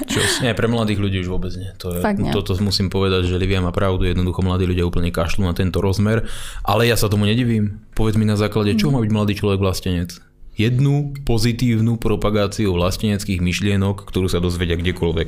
[0.06, 1.74] to si nie, pre mladých ľudí už vôbec nie.
[1.82, 2.30] To je, Fakt nie.
[2.30, 5.80] Toto musím povedať, že Livia má pravdu, jednoducho mladí ľudia úplne kašľú na ten tento
[5.80, 6.28] rozmer,
[6.68, 7.80] ale ja sa tomu nedivím.
[7.96, 10.20] Povedz mi na základe, čo má byť mladý človek vlastenec?
[10.62, 15.28] Jednu pozitívnu propagáciu vlasteneckých myšlienok, ktorú sa dozvedia kdekoľvek.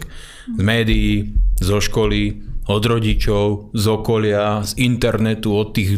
[0.53, 2.37] Z médií, zo školy,
[2.69, 5.97] od rodičov, z okolia, z internetu, od tých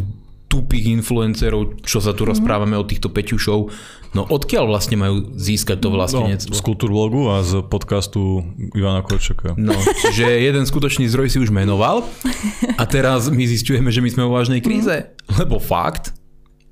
[0.56, 2.30] tupých influencerov, čo sa tu mm.
[2.32, 3.60] rozprávame o týchto peťušov.
[4.16, 6.56] No odkiaľ vlastne majú získať to vlastenectvo?
[6.56, 9.60] No, z Kultúrvlogu a z podcastu Ivana Korčaka.
[9.60, 9.76] No,
[10.16, 12.08] že jeden skutočný zdroj si už menoval
[12.80, 15.12] a teraz my zistujeme, že my sme vo vážnej kríze.
[15.36, 16.16] Lebo fakt,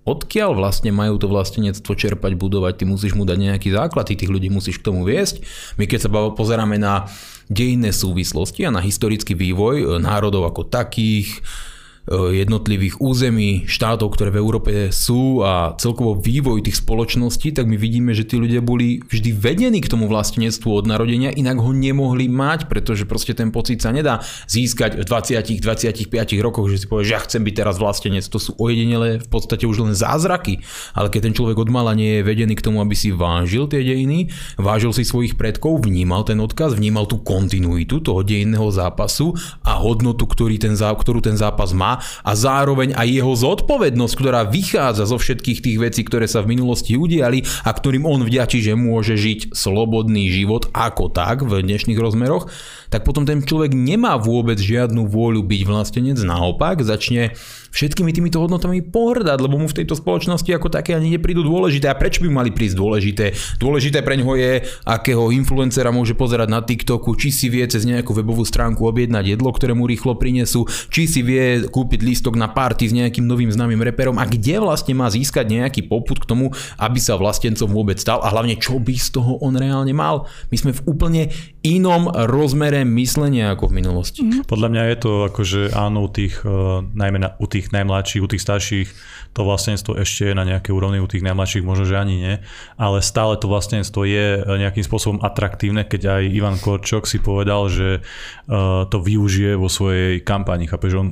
[0.03, 4.31] odkiaľ vlastne majú to vlastenectvo čerpať, budovať, ty musíš mu dať nejaký základ, ty tých
[4.31, 5.43] ľudí musíš k tomu viesť.
[5.79, 7.07] My keď sa pozeráme na
[7.47, 11.71] dejinné súvislosti a na historický vývoj národov ako takých, Eh,
[12.11, 18.11] jednotlivých území, štátov, ktoré v Európe sú a celkovo vývoj tých spoločností, tak my vidíme,
[18.11, 22.67] že tí ľudia boli vždy vedení k tomu vlastenectvu od narodenia, inak ho nemohli mať,
[22.67, 24.19] pretože proste ten pocit sa nedá
[24.51, 26.11] získať v 20-25
[26.43, 28.27] rokoch, že si povie, že ja chcem byť teraz vlastenec.
[28.27, 30.59] To sú ojedinele v podstate už len zázraky.
[30.91, 33.79] Ale keď ten človek od mala nie je vedený k tomu, aby si vážil tie
[33.79, 34.27] dejiny,
[34.59, 39.31] vážil si svojich predkov, vnímal ten odkaz, vnímal tú kontinuitu toho dejinného zápasu
[39.63, 45.09] a hodnotu, ktorý ten, ktorú ten zápas má, a zároveň aj jeho zodpovednosť, ktorá vychádza
[45.09, 49.19] zo všetkých tých vecí, ktoré sa v minulosti udiali a ktorým on vďačí, že môže
[49.19, 52.49] žiť slobodný život ako tak v dnešných rozmeroch,
[52.93, 57.33] tak potom ten človek nemá vôbec žiadnu vôľu byť vlastenec, naopak začne
[57.73, 61.89] všetkými týmito hodnotami pohrdať, lebo mu v tejto spoločnosti ako také ani neprídu dôležité.
[61.89, 63.25] A prečo by mali prísť dôležité?
[63.57, 64.51] Dôležité pre ňoho je,
[64.85, 69.49] akého influencera môže pozerať na TikToku, či si vie cez nejakú webovú stránku objednať jedlo,
[69.49, 73.83] ktoré mu rýchlo prinesú, či si vie kúpiť lístok na party s nejakým novým známym
[73.83, 78.23] reperom a kde vlastne má získať nejaký poput k tomu, aby sa vlastencom vôbec stal
[78.23, 80.31] a hlavne čo by z toho on reálne mal.
[80.47, 81.27] My sme v úplne
[81.59, 84.23] inom rozmere myslenia ako v minulosti.
[84.23, 84.47] Mm.
[84.47, 88.31] Podľa mňa je to akože áno u tých, uh, najmä na, u tých najmladších, u
[88.31, 88.87] tých starších,
[89.33, 92.35] to vlastnenstvo ešte je na nejaké úrovni, u tých najmladších možno, že ani nie,
[92.79, 97.99] ale stále to vlastnenstvo je nejakým spôsobom atraktívne, keď aj Ivan Korčok si povedal, že
[97.99, 101.09] uh, to využije vo svojej kampani, chápeš, on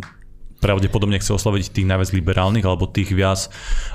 [0.62, 3.50] pravdepodobne chce oslaviť tých najviac liberálnych alebo tých viac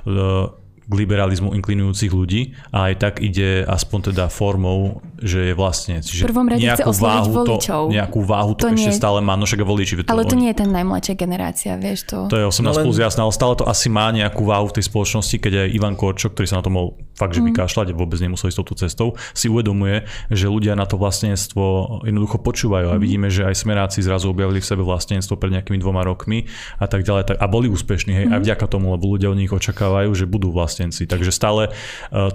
[0.04, 0.50] uh,
[0.86, 5.98] k liberalizmu inklinujúcich ľudí a aj tak ide aspoň teda formou, že je vlastne.
[5.98, 7.82] Čiže v prvom rade chce váhu voličov.
[7.90, 8.98] To, nejakú váhu to, to ešte nie.
[8.98, 10.06] stále má, no však voliči.
[10.06, 12.30] Ale to nie je ten najmladšia generácia, vieš to.
[12.30, 12.84] To je 18 no len...
[12.86, 15.94] plus jasné, ale stále to asi má nejakú váhu v tej spoločnosti, keď aj Ivan
[15.98, 17.48] Korčok, ktorý sa na to mohol fakt, že mm.
[17.50, 21.64] vykašľať, vôbec nemusel ísť touto cestou, si uvedomuje, že ľudia na to vlastníctvo
[22.04, 23.00] jednoducho počúvajú a mm.
[23.00, 26.44] vidíme, že aj smeráci zrazu objavili v sebe vlastníctvo pred nejakými dvoma rokmi
[26.76, 27.32] a tak ďalej.
[27.32, 28.32] Tak, a boli úspešní, hej, mm.
[28.36, 31.08] aj vďaka tomu, lebo ľudia od nich očakávajú, že budú vlastne vlastenci.
[31.08, 31.70] Takže stále e,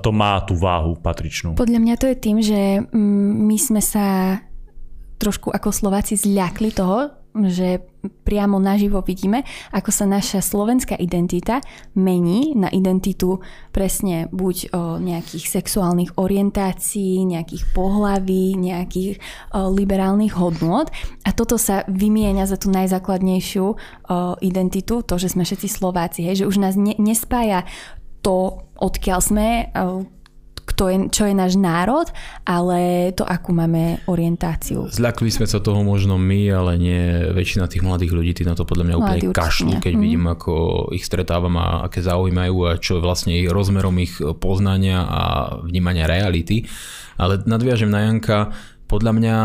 [0.01, 1.53] to má tú váhu patričnú.
[1.53, 4.39] Podľa mňa to je tým, že mm, my sme sa
[5.21, 7.79] trošku ako Slováci zľakli toho, že
[8.27, 11.63] priamo naživo vidíme, ako sa naša slovenská identita
[11.95, 13.39] mení na identitu
[13.71, 19.21] presne buď o nejakých sexuálnych orientácií, nejakých pohlaví, nejakých
[19.55, 20.91] o, liberálnych hodnôt.
[21.23, 23.75] A toto sa vymieňa za tú najzákladnejšiu o,
[24.43, 27.63] identitu, to, že sme všetci Slováci, hej, že už nás ne, nespája
[28.21, 30.05] to, odkiaľ sme, o,
[30.61, 32.07] kto je, čo je náš národ,
[32.45, 34.87] ale to, akú máme orientáciu.
[34.87, 37.01] Zľakli sme sa toho možno my, ale nie
[37.33, 40.01] väčšina tých mladých ľudí, tí na to podľa mňa úplne Mladí kašľú, keď mm.
[40.01, 40.53] vidím, ako
[40.95, 45.21] ich stretávam a aké zaujímajú a čo vlastne ich rozmerom ich poznania a
[45.65, 46.65] vnímania reality.
[47.17, 48.53] Ale nadviažem na Janka,
[48.89, 49.35] podľa mňa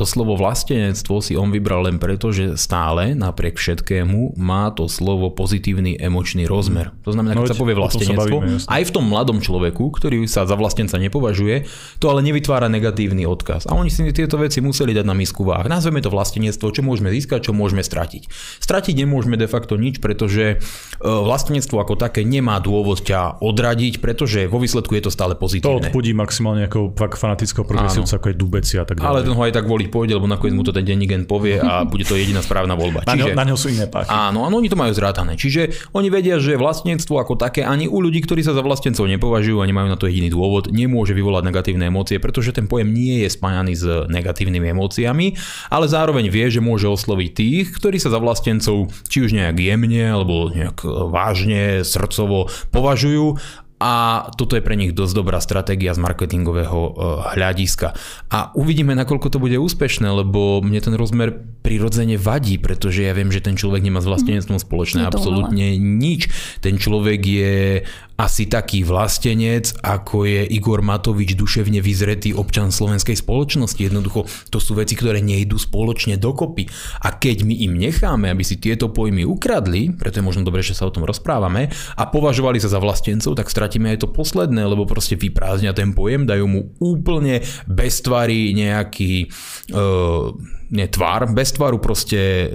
[0.00, 5.28] to slovo vlastenectvo si on vybral len preto, že stále, napriek všetkému, má to slovo
[5.28, 6.96] pozitívny emočný rozmer.
[7.04, 10.48] To znamená, keď no, sa povie vlastenectvo, sa aj v tom mladom človeku, ktorý sa
[10.48, 11.68] za vlastenca nepovažuje,
[12.00, 13.68] to ale nevytvára negatívny odkaz.
[13.68, 15.68] A oni si tieto veci museli dať na misku váh.
[15.68, 18.32] Nazveme to vlastenectvo, čo môžeme získať, čo môžeme stratiť.
[18.64, 24.48] Stratiť nemôžeme de facto nič, pretože e, vlastenectvo ako také nemá dôvod ťa odradiť, pretože
[24.48, 25.84] vo výsledku je to stále pozitívne.
[25.84, 29.10] To odpudí maximálne ako fanatického progresívca, ako je Dubeci a tak ďalej.
[29.12, 31.82] Ale ten ho aj tak voliť pôjde, lebo nakoniec mu to ten denník povie a
[31.90, 33.02] bude to jediná správna voľba.
[33.04, 34.08] Na, Čiže, na ňo sú iné páky.
[34.08, 35.34] Áno, áno, oni to majú zrátané.
[35.34, 39.58] Čiže oni vedia, že vlastníctvo ako také ani u ľudí, ktorí sa za vlastencov nepovažujú
[39.58, 43.28] a nemajú na to jediný dôvod, nemôže vyvolať negatívne emócie, pretože ten pojem nie je
[43.34, 45.26] spájaný s negatívnymi emóciami,
[45.68, 50.04] ale zároveň vie, že môže osloviť tých, ktorí sa za vlastencov či už nejak jemne
[50.14, 53.40] alebo nejak vážne, srdcovo považujú
[53.80, 56.90] a toto je pre nich dosť dobrá stratégia z marketingového e,
[57.32, 57.96] hľadiska.
[58.28, 61.32] A uvidíme, nakoľko to bude úspešné, lebo mne ten rozmer
[61.64, 66.28] prirodzene vadí, pretože ja viem, že ten človek nemá s vlastenectvom spoločné absolútne nič.
[66.60, 67.88] Ten človek je
[68.20, 73.80] asi taký vlastenec, ako je Igor Matovič, duševne vyzretý občan slovenskej spoločnosti.
[73.80, 76.68] Jednoducho, to sú veci, ktoré nejdú spoločne dokopy.
[77.00, 80.76] A keď my im necháme, aby si tieto pojmy ukradli, preto je možno dobre, že
[80.76, 84.84] sa o tom rozprávame, a považovali sa za vlastencov, tak stratíme aj to posledné, lebo
[84.84, 89.32] proste vyprázdnia ten pojem, dajú mu úplne bez tvary nejaký
[89.72, 90.36] uh,
[90.70, 92.52] nie tvár, bez tvaru proste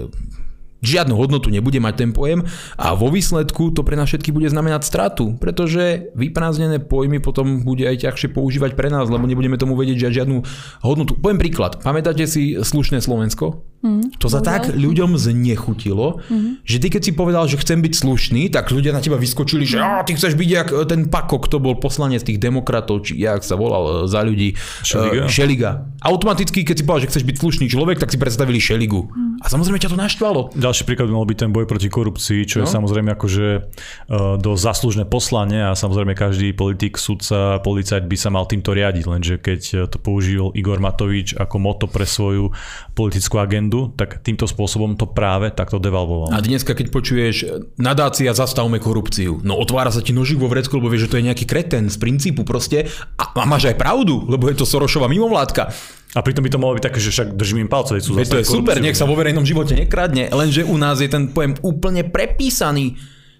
[0.84, 2.44] žiadnu hodnotu nebude mať ten pojem
[2.76, 7.84] a vo výsledku to pre nás všetky bude znamenať stratu, pretože vyprázdnené pojmy potom bude
[7.88, 10.36] aj ťažšie používať pre nás, lebo nebudeme tomu vedieť žiadnu
[10.84, 11.16] hodnotu.
[11.18, 11.80] Poviem príklad.
[11.80, 13.66] Pamätáte si slušné Slovensko?
[13.84, 16.64] Mm, to sa tak ľuďom znechutilo, mm.
[16.64, 19.76] že ty keď si povedal, že chcem byť slušný, tak ľudia na teba vyskočili, že
[20.08, 23.52] ty chceš byť jak e, ten Pako, kto bol poslanec tých demokratov, či jak sa
[23.54, 24.56] volal e, za ľudí.
[24.80, 25.22] Šeliga.
[25.22, 25.70] Uh, Šeliga.
[26.00, 29.12] Automaticky, keď si povedal, že chceš byť slušný človek, tak si predstavili Šeligu.
[29.12, 29.44] Mm.
[29.44, 30.40] A samozrejme ťa to naštvalo.
[30.56, 32.60] Ďalší príklad by mal byť ten boj proti korupcii, čo no.
[32.64, 38.32] je samozrejme akože uh, dosť zaslužné poslanie a samozrejme každý politik, sudca, policajt by sa
[38.32, 39.60] mal týmto riadiť, lenže keď
[39.92, 42.50] to použil Igor Matovič ako moto pre svoju
[42.96, 46.30] politickú agendu, pravdu, tak týmto spôsobom to práve takto devalvoval.
[46.32, 47.36] A dneska, keď počuješ
[47.76, 51.26] nadácia zastavme korupciu, no otvára sa ti nožík vo vrecku, lebo vieš, že to je
[51.26, 52.86] nejaký kreten z princípu proste
[53.18, 55.74] a, a máš aj pravdu, lebo je to Sorošová mimovládka.
[56.16, 58.46] A pritom by to mohlo byť také, že však držím im palce, sú To je
[58.46, 62.96] super, nech sa vo verejnom živote nekradne, lenže u nás je ten pojem úplne prepísaný.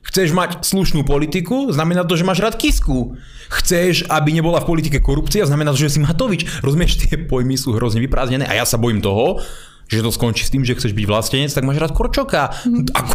[0.07, 3.19] Chceš mať slušnú politiku, znamená to, že máš rád kisku.
[3.51, 6.47] Chceš, aby nebola v politike korupcia, znamená to, že si Matovič.
[6.63, 9.43] Rozumieš, tie pojmy sú hrozne vyprázdnené a ja sa bojím toho,
[9.87, 12.51] že to skončí s tým, že chceš byť vlastenec, tak máš rád Korčoka.
[12.91, 13.15] Ako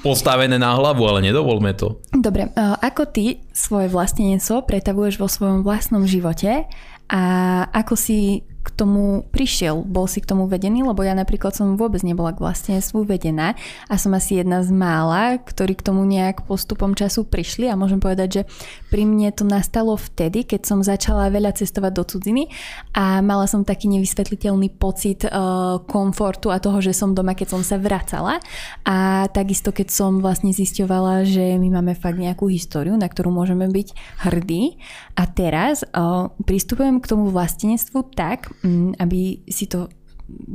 [0.00, 2.00] postavené na hlavu, ale nedovolme to.
[2.12, 2.48] Dobre,
[2.80, 6.64] ako ty svoje vlastenectvo pretavuješ vo svojom vlastnom živote
[7.12, 7.22] a
[7.68, 9.84] ako si k tomu prišiel?
[9.84, 10.80] Bol si k tomu vedený?
[10.88, 13.52] Lebo ja napríklad som vôbec nebola k vlastenectvu vedená
[13.92, 18.00] a som asi jedna z mála, ktorí k tomu nejak postupom času prišli a môžem
[18.00, 18.42] povedať, že
[18.88, 22.48] pri mne to nastalo vtedy, keď som začala veľa cestovať do cudziny
[22.96, 27.62] a mala som taký nevysvetliteľný pocit uh, komfortu a toho, že som doma, keď som
[27.66, 28.40] sa vracala
[28.88, 33.68] a takisto keď som vlastne zisťovala, že my máme fakt nejakú históriu, na ktorú môžeme
[33.68, 33.88] byť
[34.30, 34.78] hrdí
[35.18, 38.53] a teraz uh, pristupujem k tomu vlastenectvu tak,
[39.00, 39.90] aby si to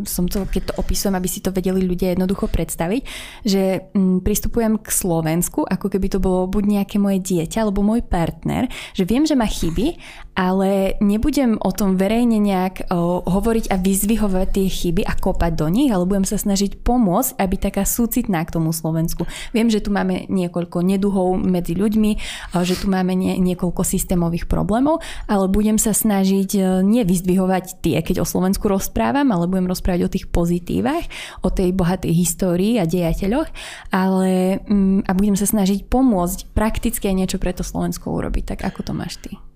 [0.05, 3.01] som to, keď to opisujem, aby si to vedeli ľudia jednoducho predstaviť,
[3.45, 8.01] že mm, pristupujem k Slovensku, ako keby to bolo buď nejaké moje dieťa, alebo môj
[8.01, 8.65] partner,
[8.97, 10.01] že viem, že má chyby,
[10.39, 15.67] ale nebudem o tom verejne nejak o, hovoriť a vyzvihovať tie chyby a kopať do
[15.67, 19.27] nich, ale budem sa snažiť pomôcť, aby taká súcitná k tomu Slovensku.
[19.51, 22.11] Viem, že tu máme niekoľko neduhov medzi ľuďmi,
[22.55, 28.23] že tu máme nie, niekoľko systémových problémov, ale budem sa snažiť e, nevyzdvihovať tie, keď
[28.23, 31.03] o Slovensku rozprávam, ale budem rozprávať o tých pozitívach,
[31.43, 33.51] o tej bohatej histórii a dejateľoch,
[33.91, 38.55] ale mm, a budem sa snažiť pomôcť prakticky niečo pre to Slovensko urobiť.
[38.55, 39.48] Tak ako to máš ty?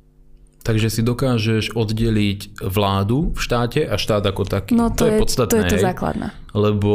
[0.63, 4.71] Takže si dokážeš oddeliť vládu v štáte a štát ako taký.
[4.71, 5.51] No to, to je, je podstatné.
[5.51, 5.85] To je to hej.
[5.91, 6.27] základná.
[6.55, 6.93] Lebo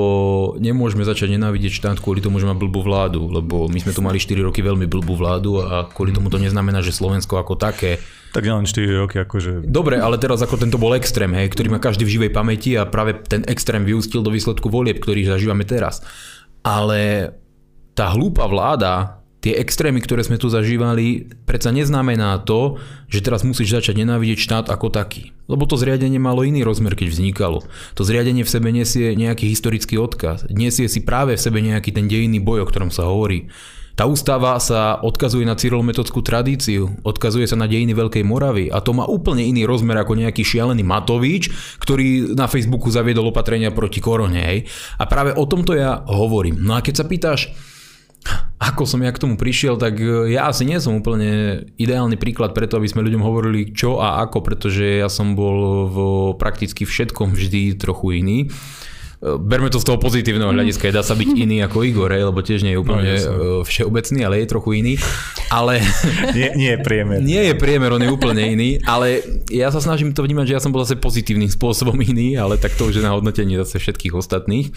[0.57, 4.17] nemôžeme začať nenávidieť štát kvôli tomu, že má blbú vládu, lebo my sme tu mali
[4.17, 8.01] 4 roky veľmi blbú vládu a kvôli tomu to neznamená, že Slovensko ako také
[8.33, 9.69] Tak nielen 4 roky, akože...
[9.69, 12.89] Dobre, ale teraz ako tento bol extrém, hej, ktorý má každý v živej pamäti a
[12.89, 16.01] práve ten extrém vyústil do výsledku volieb, ktorý zažívame teraz.
[16.63, 17.35] Ale
[17.99, 23.79] tá hlúpa vláda, tie extrémy, ktoré sme tu zažívali, predsa neznamená to, že teraz musíš
[23.79, 25.31] začať nenávidieť štát ako taký.
[25.47, 27.63] Lebo to zriadenie malo iný rozmer, keď vznikalo.
[27.95, 30.51] To zriadenie v sebe nesie nejaký historický odkaz.
[30.51, 33.49] Nesie si práve v sebe nejaký ten dejinný boj, o ktorom sa hovorí.
[33.99, 38.95] Tá ústava sa odkazuje na cyrilometodskú tradíciu, odkazuje sa na dejiny Veľkej Moravy a to
[38.95, 41.51] má úplne iný rozmer ako nejaký šialený Matovič,
[41.83, 44.71] ktorý na Facebooku zaviedol opatrenia proti korone.
[45.03, 46.63] A práve o tomto ja hovorím.
[46.63, 47.51] No a keď sa pýtaš,
[48.59, 52.53] ako som ja k tomu prišiel, tak e, ja asi nie som úplne ideálny príklad
[52.59, 55.97] preto, aby sme ľuďom hovorili čo a ako, pretože ja som bol v
[56.37, 58.39] prakticky všetkom vždy trochu iný.
[58.45, 62.67] E, Berme to z toho pozitívneho hľadiska, dá sa byť iný ako Igor, lebo tiež
[62.67, 63.31] nie je úplne jasne.
[63.31, 64.95] no, všeobecný, ale je trochu iný.
[65.55, 65.79] Ale
[66.37, 67.23] Nie, nie je priemer.
[67.23, 69.23] nie je priemer, on je úplne iný, ale
[69.55, 72.75] ja sa snažím to vnímať, že ja som bol zase pozitívnym spôsobom iný, ale tak
[72.75, 74.75] to už je na hodnotenie zase všetkých ostatných.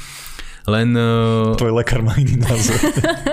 [0.70, 1.10] Len e,
[1.58, 2.78] Tvoj lekár má iný názor.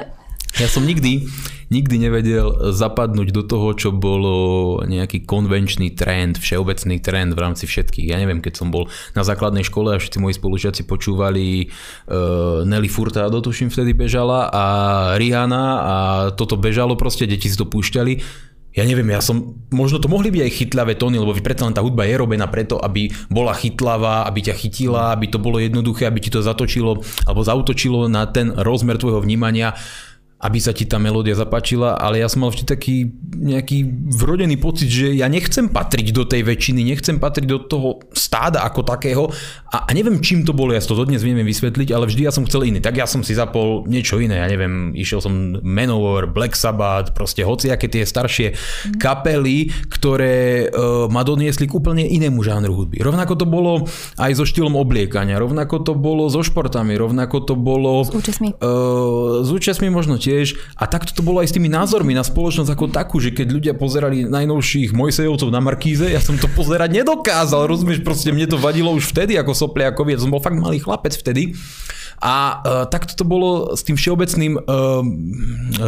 [0.62, 1.28] ja som nikdy,
[1.68, 8.08] nikdy nevedel zapadnúť do toho, čo bolo nejaký konvenčný trend, všeobecný trend v rámci všetkých.
[8.08, 12.88] Ja neviem, keď som bol na základnej škole a všetci moji spolužiaci počúvali uh, Nelly
[12.88, 14.64] Furtado, tuším vtedy bežala a
[15.20, 15.96] Rihanna a
[16.34, 18.48] toto bežalo proste, deti si to púšťali.
[18.78, 21.82] Ja neviem, ja som, možno to mohli byť aj chytľavé tóny, lebo predsa len tá
[21.82, 26.22] hudba je robená preto, aby bola chytlavá, aby ťa chytila, aby to bolo jednoduché, aby
[26.22, 29.74] ti to zatočilo alebo zautočilo na ten rozmer tvojho vnímania
[30.38, 34.87] aby sa ti tá melódia zapáčila, ale ja som mal vždy taký nejaký vrodený pocit,
[34.87, 39.27] že ja nechcem patriť do tej väčšiny, nechcem patriť do toho stáda ako takého
[39.74, 42.46] a, a neviem čím to bolo, ja to dodnes neviem vysvetliť, ale vždy ja som
[42.46, 42.79] chcel iný.
[42.79, 47.42] Tak ja som si zapol niečo iné, ja neviem, išiel som Manowar, Black Sabbath, proste
[47.42, 48.55] hociaké tie staršie
[49.03, 53.03] kapely, ktoré uh, ma doniesli k úplne inému žánru hudby.
[53.03, 53.90] Rovnako to bolo
[54.22, 58.07] aj so štýlom obliekania, rovnako to bolo so športami, rovnako to bolo...
[58.07, 58.55] S účasmi.
[58.62, 60.60] Uh, s účasmi možno tiež.
[60.76, 63.72] A takto to bolo aj s tými názormi na spoločnosť ako takú, že keď ľudia
[63.72, 68.92] pozerali najnovších Mojsejovcov na Markíze, ja som to pozerať nedokázal, rozumieš, proste mne to vadilo
[68.92, 71.56] už vtedy ako sopliakovi, ja som bol fakt malý chlapec vtedy.
[72.18, 75.02] A uh, takto to bolo s tým všeobecným uh,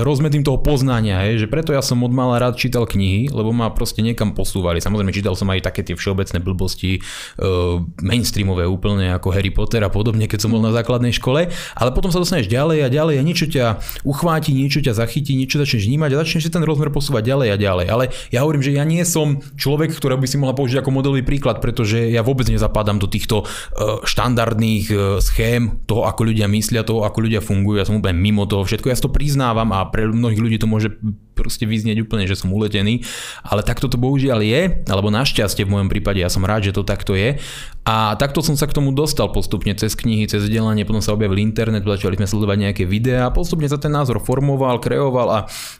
[0.03, 3.71] rozmetím toho poznania, hej, že preto ja som od mala rád čítal knihy, lebo ma
[3.75, 4.79] proste niekam posúvali.
[4.79, 9.90] Samozrejme čítal som aj také tie všeobecné blbosti, uh, mainstreamové úplne ako Harry Potter a
[9.90, 13.23] podobne, keď som bol na základnej škole, ale potom sa dostaneš ďalej a ďalej a
[13.27, 17.49] niečo ťa uchváti, niečo ťa zachytí, niečo začneš vnímať a začneš ten rozmer posúvať ďalej
[17.53, 17.87] a ďalej.
[17.90, 21.27] Ale ja hovorím, že ja nie som človek, ktorý by si mohla použiť ako modelový
[21.27, 26.85] príklad, pretože ja vôbec nezapadám do týchto uh, štandardných uh, schém toho, ako ľudia myslia,
[26.85, 27.81] toho, ako ľudia fungujú.
[27.81, 28.91] Ja som úplne mimo toho všetko.
[28.91, 30.93] Ja si to priznávam a pre mnohých ľudí to môže
[31.40, 33.00] proste vyznieť úplne, že som uletený,
[33.40, 34.61] ale takto to bohužiaľ je,
[34.92, 37.40] alebo našťastie v mojom prípade, ja som rád, že to takto je.
[37.88, 41.40] A takto som sa k tomu dostal postupne cez knihy, cez vzdelanie, potom sa objavil
[41.40, 45.38] internet, začali sme sledovať nejaké videá, postupne sa ten názor formoval, kreoval a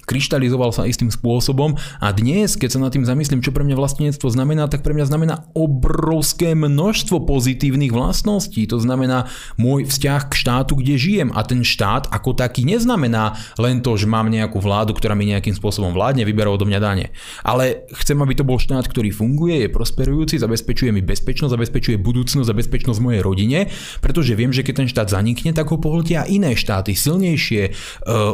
[0.09, 1.77] kryštalizoval sa istým spôsobom.
[2.01, 5.07] A dnes, keď sa nad tým zamyslím, čo pre mňa vlastníctvo znamená, tak pre mňa
[5.13, 8.65] znamená obrovské množstvo pozitívnych vlastností.
[8.73, 9.29] To znamená
[9.61, 11.29] môj vzťah k štátu, kde žijem.
[11.37, 15.50] A ten štát ako taký neznamená len to, že mám nejakú vládu, ktorá mi nejakým
[15.57, 17.07] spôsobom vládne, vyberá odo mňa dane.
[17.47, 22.49] Ale chcem, aby to bol štát, ktorý funguje, je prosperujúci, zabezpečuje mi bezpečnosť, zabezpečuje budúcnosť
[22.51, 23.59] a bezpečnosť mojej rodine,
[24.05, 27.71] pretože viem, že keď ten štát zanikne, tak ho pohltia iné štáty, silnejšie, e,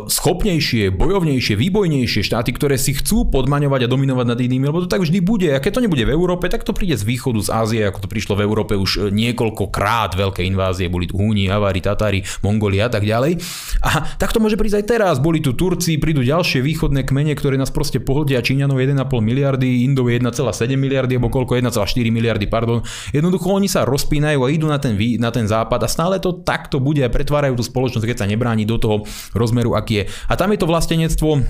[0.06, 5.02] schopnejšie, bojovnejšie, výbojnejšie štáty, ktoré si chcú podmaňovať a dominovať nad inými, lebo to tak
[5.02, 5.48] vždy bude.
[5.54, 8.12] A keď to nebude v Európe, tak to príde z východu, z Ázie, ako to
[8.12, 13.06] prišlo v Európe už niekoľkokrát veľké invázie, boli tu Húni, Avári, Tatári, Mongolia a tak
[13.06, 13.40] ďalej.
[13.80, 15.14] A tak to môže prísť aj teraz.
[15.22, 20.10] Boli tu Turci, prídu ďalšie východné kmene, ktoré nás proste pohltia Číňanov 1,5 miliardy, Indov
[20.10, 21.78] 1,7 miliardy, alebo koľko 1,4
[22.10, 22.82] miliardy, pardon.
[23.14, 26.82] Jednoducho oni sa rozpínajú a idú na ten, na ten západ a stále to takto
[26.82, 30.04] bude a pretvárajú tú spoločnosť, keď sa nebráni do toho rozmeru, aký je.
[30.26, 31.40] A tam je to vlastenectvo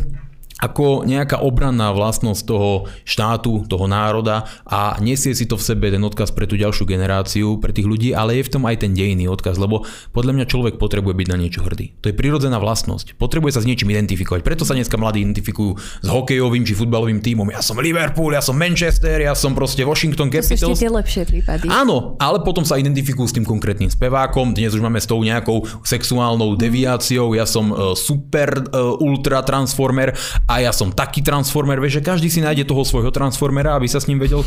[0.56, 6.00] ako nejaká obranná vlastnosť toho štátu, toho národa a nesie si to v sebe ten
[6.00, 9.28] odkaz pre tú ďalšiu generáciu, pre tých ľudí, ale je v tom aj ten dejný
[9.28, 9.84] odkaz, lebo
[10.16, 11.92] podľa mňa človek potrebuje byť na niečo hrdý.
[12.00, 13.20] To je prirodzená vlastnosť.
[13.20, 14.40] Potrebuje sa s niečím identifikovať.
[14.40, 17.52] Preto sa dneska mladí identifikujú s hokejovým či futbalovým tímom.
[17.52, 20.80] Ja som Liverpool, ja som Manchester, ja som proste Washington To sú ešte Capitals.
[20.80, 21.68] tie lepšie prípady.
[21.68, 24.56] Áno, ale potom sa identifikujú s tým konkrétnym spevákom.
[24.56, 27.36] Dnes už máme s tou nejakou sexuálnou deviáciou.
[27.36, 32.30] Ja som uh, super uh, ultra transformer a ja som taký transformer, vieš, že každý
[32.30, 34.46] si nájde toho svojho transformera, aby sa s ním vedel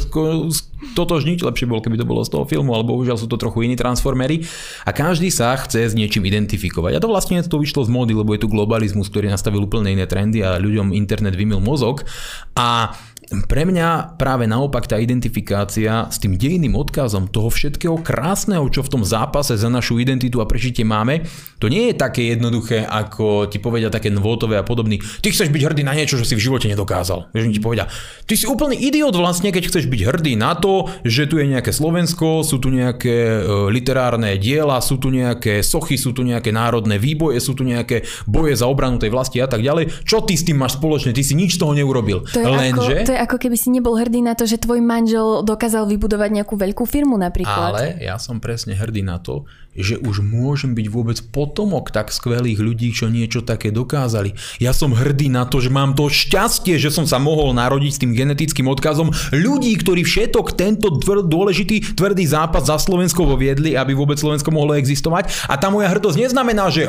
[0.95, 3.75] totožniť, lepšie bolo, keby to bolo z toho filmu, alebo bohužiaľ sú to trochu iní
[3.75, 4.47] transformery.
[4.88, 6.95] A každý sa chce s niečím identifikovať.
[6.95, 10.07] A to vlastne to vyšlo z módy, lebo je tu globalizmus, ktorý nastavil úplne iné
[10.07, 12.07] trendy a ľuďom internet vymil mozog.
[12.55, 12.95] A
[13.29, 18.91] pre mňa práve naopak tá identifikácia s tým dejným odkazom toho všetkého krásneho, čo v
[18.97, 21.29] tom zápase za našu identitu a prežitie máme,
[21.61, 24.97] to nie je také jednoduché, ako ti povedia také nvotové a podobný.
[25.21, 27.29] Ty chceš byť hrdý na niečo, čo si v živote nedokázal.
[27.29, 27.85] Vieš, ti povedia,
[28.25, 31.69] ty si úplný idiot vlastne, keď chceš byť hrdý na to, že tu je nejaké
[31.69, 36.97] Slovensko, sú tu nejaké e, literárne diela, sú tu nejaké sochy, sú tu nejaké národné
[36.97, 40.01] výboje, sú tu nejaké boje za obranu tej vlasti a tak ďalej.
[40.01, 41.13] Čo ty s tým máš spoločné?
[41.13, 42.25] Ty si nič toho neurobil.
[42.25, 44.80] To je Lenže, ako, to je ako keby si nebol hrdý na to, že tvoj
[44.80, 47.76] manžel dokázal vybudovať nejakú veľkú firmu napríklad.
[47.76, 49.43] Ale ja som presne hrdý na to,
[49.80, 54.36] že už môžem byť vôbec potomok tak skvelých ľudí, čo niečo také dokázali.
[54.59, 58.01] Ja som hrdý na to, že mám to šťastie, že som sa mohol narodiť s
[58.03, 63.95] tým genetickým odkazom ľudí, ktorí všetok tento tvr- dôležitý tvrdý zápas za Slovensko voviedli, aby
[63.95, 65.32] vôbec Slovensko mohlo existovať.
[65.47, 66.86] A tá moja hrdosť neznamená, že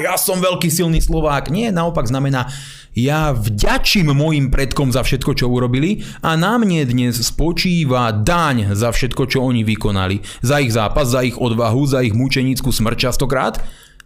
[0.00, 1.52] ja som veľký silný Slovák.
[1.52, 2.48] Nie, naopak znamená,
[2.90, 8.90] ja vďačím mojim predkom za všetko, čo urobili a na mne dnes spočíva daň za
[8.90, 10.18] všetko, čo oni vykonali.
[10.42, 13.58] Za ich zápas, za ich odvahu, za ich mučenickú smrť častokrát.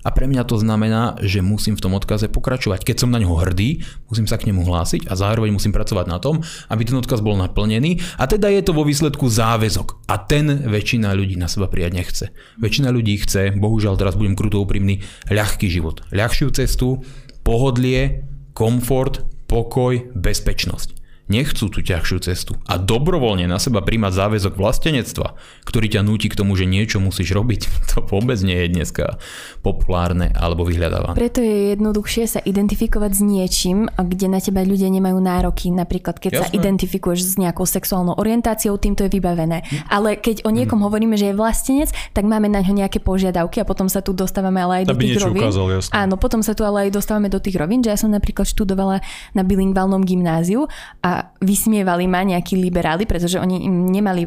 [0.05, 2.85] A pre mňa to znamená, že musím v tom odkaze pokračovať.
[2.85, 6.21] Keď som na ňo hrdý, musím sa k nemu hlásiť a zároveň musím pracovať na
[6.21, 8.05] tom, aby ten odkaz bol naplnený.
[8.21, 10.05] A teda je to vo výsledku záväzok.
[10.09, 12.25] A ten väčšina ľudí na seba prijať nechce.
[12.61, 15.01] Väčšina ľudí chce, bohužiaľ teraz budem kruto úprimný,
[15.33, 16.05] ľahký život.
[16.13, 17.01] Ľahšiu cestu,
[17.41, 25.33] pohodlie, komfort, pokoj, bezpečnosť nechcú tú ťažšiu cestu a dobrovoľne na seba príjmať záväzok vlastenectva,
[25.65, 27.61] ktorý ťa núti k tomu, že niečo musíš robiť,
[27.91, 29.17] to vôbec nie je dneska
[29.65, 31.17] populárne alebo vyhľadávané.
[31.17, 35.73] Preto je jednoduchšie sa identifikovať s niečím, kde na teba ľudia nemajú nároky.
[35.73, 36.45] Napríklad, keď Jasné.
[36.45, 39.65] sa identifikuješ s nejakou sexuálnou orientáciou, týmto je vybavené.
[39.65, 39.89] Hm.
[39.89, 40.85] Ale keď o niekom hm.
[40.85, 44.61] hovoríme, že je vlastenec, tak máme na ňo nejaké požiadavky a potom sa tu dostávame
[44.61, 45.41] ale aj do tých rovín.
[45.41, 45.65] Ukázal,
[45.97, 49.01] Áno, potom sa tu ale aj dostávame do tých rovín, že ja som napríklad študovala
[49.33, 50.69] na bilingválnom gymnáziu
[51.01, 51.14] a
[51.45, 54.25] vysmievali ma nejakí liberáli, pretože oni nemali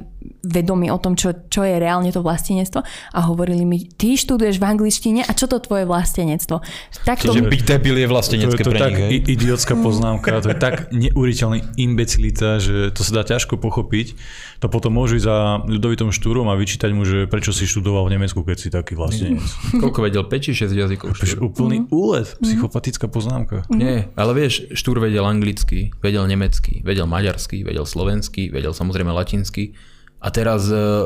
[0.48, 4.66] vedomie o tom, čo, čo je reálne to vlastenectvo a hovorili mi, ty študuješ v
[4.66, 6.64] angličtine a čo to tvoje vlastenectvo?
[7.04, 7.36] Tak to...
[7.36, 10.76] byť debil je vlastenecké to, to pre je tak nich, idiotská poznámka, to je tak
[11.04, 14.16] neuriteľný imbecilita, že to sa dá ťažko pochopiť.
[14.58, 18.18] To potom môžu ísť za ľudovitom štúrom a vyčítať mu, že prečo si študoval v
[18.18, 19.45] Nemecku, keď si taký vlastenec.
[19.84, 20.24] Koľko vedel?
[20.26, 21.08] 5 či 6 jazykov?
[21.38, 21.93] Úplný mm.
[21.93, 23.70] úlet, psychopatická poznámka.
[23.70, 29.78] Nie, ale vieš, štúr vedel anglicky, vedel nemecky, vedel maďarsky, vedel slovenský, vedel samozrejme latinsky.
[30.18, 31.05] A teraz uh,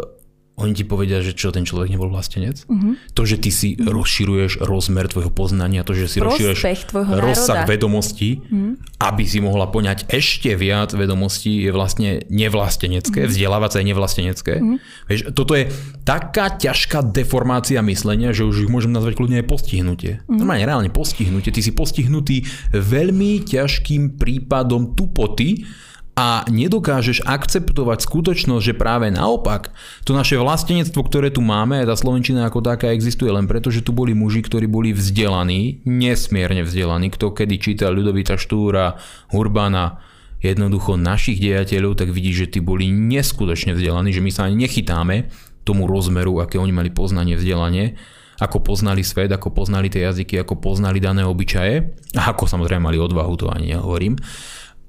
[0.61, 2.63] oni ti povedia, že čo ten človek nebol vlastenec.
[2.69, 3.17] Mm-hmm.
[3.17, 3.89] To, že ty si mm-hmm.
[3.89, 9.01] rozširuješ rozmer tvojho poznania, to, že si rozširuješ rozsah vedomostí, mm-hmm.
[9.01, 14.53] aby si mohla poňať ešte viac vedomostí, je vlastne nevlastenecké, vzdelávať sa je nevlastenecké.
[14.61, 14.77] Mm-hmm.
[15.09, 15.73] Vieš, toto je
[16.05, 20.21] taká ťažká deformácia myslenia, že už ich môžem nazvať kľudne aj postihnutie.
[20.21, 20.37] Mm-hmm.
[20.37, 21.49] Normálne reálne postihnutie.
[21.49, 25.65] Ty si postihnutý veľmi ťažkým prípadom tupoty,
[26.11, 29.71] a nedokážeš akceptovať skutočnosť, že práve naopak,
[30.03, 33.95] to naše vlastenectvo, ktoré tu máme, tá Slovenčina ako taká existuje len preto, že tu
[33.95, 38.99] boli muži, ktorí boli vzdelaní, nesmierne vzdelaní, kto kedy čítal Ľudovita Štúra,
[39.31, 40.03] Urbana,
[40.43, 45.31] jednoducho našich dejateľov, tak vidí, že tí boli neskutočne vzdelaní, že my sa ani nechytáme
[45.63, 47.95] tomu rozmeru, aké oni mali poznanie, vzdelanie,
[48.41, 52.97] ako poznali svet, ako poznali tie jazyky, ako poznali dané obyčaje a ako samozrejme mali
[52.97, 54.17] odvahu, to ani nehovorím.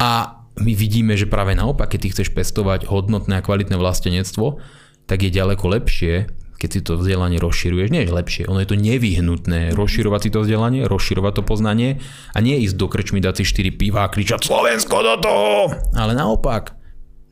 [0.01, 4.61] A my vidíme, že práve naopak, keď ty chceš pestovať hodnotné a kvalitné vlastenectvo,
[5.09, 6.29] tak je ďaleko lepšie,
[6.61, 7.91] keď si to vzdelanie rozširuješ.
[7.91, 11.91] Nie je lepšie, ono je to nevyhnutné rozširovať si to vzdelanie, rozširovať to poznanie
[12.37, 15.53] a nie ísť do krčmy, dať si 4 piva a kričať Slovensko do toho!
[15.97, 16.77] Ale naopak,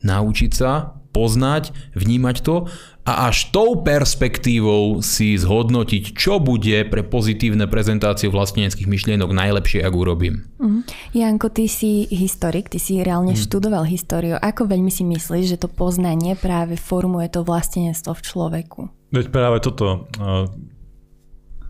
[0.03, 7.65] naučiť sa poznať, vnímať to a až tou perspektívou si zhodnotiť, čo bude pre pozitívne
[7.65, 10.45] prezentácie vlasteneckých myšlienok najlepšie, ak urobím.
[10.61, 10.81] Mm.
[11.11, 13.41] Janko, ty si historik, ty si reálne mm.
[13.41, 14.37] študoval históriu.
[14.37, 18.81] Ako veľmi si myslíš, že to poznanie práve formuje to vlastenectvo v človeku?
[19.11, 20.07] Veď práve toto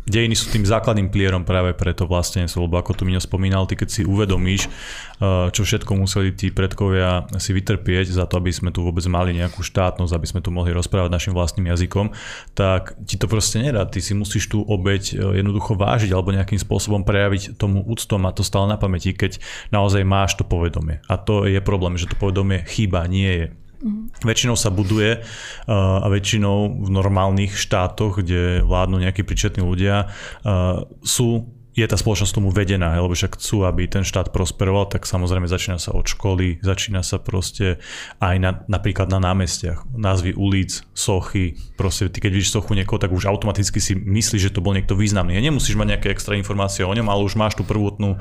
[0.10, 3.78] dejiny sú tým základným plierom práve pre to vlastenectvo, lebo ako tu mi spomínal, ty
[3.78, 8.74] keď si uvedomíš, eh, čo všetko museli tí predkovia si vytrpieť za to, aby sme
[8.74, 12.14] tu vôbec mali nejakú štátnosť, aby sme tu mohli rozprávať našim vlastným jazykom,
[12.58, 13.86] tak ti to proste nedá.
[13.86, 18.34] Ty si musíš tú obeď eh, jednoducho vážiť alebo nejakým spôsobom prejaviť tomu úctom a
[18.34, 19.38] to stále na pamäti, keď
[19.70, 21.02] naozaj máš to povedomie.
[21.06, 23.61] A to je problém, že to povedomie chýba, nie je.
[23.82, 24.14] Mm.
[24.22, 30.10] Väčšinou sa buduje uh, a väčšinou v normálnych štátoch, kde vládnu nejakí príčetní ľudia,
[30.46, 35.08] uh, sú je tá spoločnosť tomu vedená, lebo však chcú, aby ten štát prosperoval, tak
[35.08, 37.80] samozrejme začína sa od školy, začína sa proste
[38.20, 43.16] aj na, napríklad na námestiach, názvy ulic, sochy, proste ty keď vidíš sochu niekoho, tak
[43.16, 45.40] už automaticky si myslíš, že to bol niekto významný.
[45.40, 48.20] Nemusíš mať nejaké extra informácie o ňom, ale už máš tú prvotnú,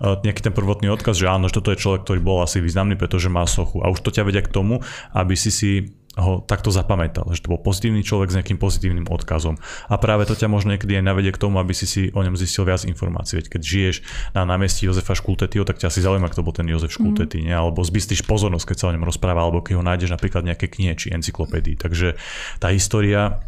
[0.00, 2.96] e, nejaký ten prvotný odkaz, že áno, že toto je človek, ktorý bol asi významný,
[2.96, 3.84] pretože má sochu.
[3.84, 4.80] A už to ťa vedia k tomu,
[5.12, 9.60] aby si si ho takto zapamätal, že to bol pozitívny človek s nejakým pozitívnym odkazom.
[9.92, 12.40] A práve to ťa možno niekedy aj navedie k tomu, aby si si o ňom
[12.40, 13.44] zistil viac informácií.
[13.44, 13.96] Veď keď žiješ
[14.32, 17.52] na námestí Jozefa Škultetio, tak ťa asi zaujíma, kto bol ten Jozef Škultety, mm.
[17.52, 20.96] alebo zbystíš pozornosť, keď sa o ňom rozpráva, alebo keď ho nájdeš napríklad nejaké knihe
[20.96, 21.76] či encyklopédii.
[21.76, 22.16] Takže
[22.64, 23.44] tá história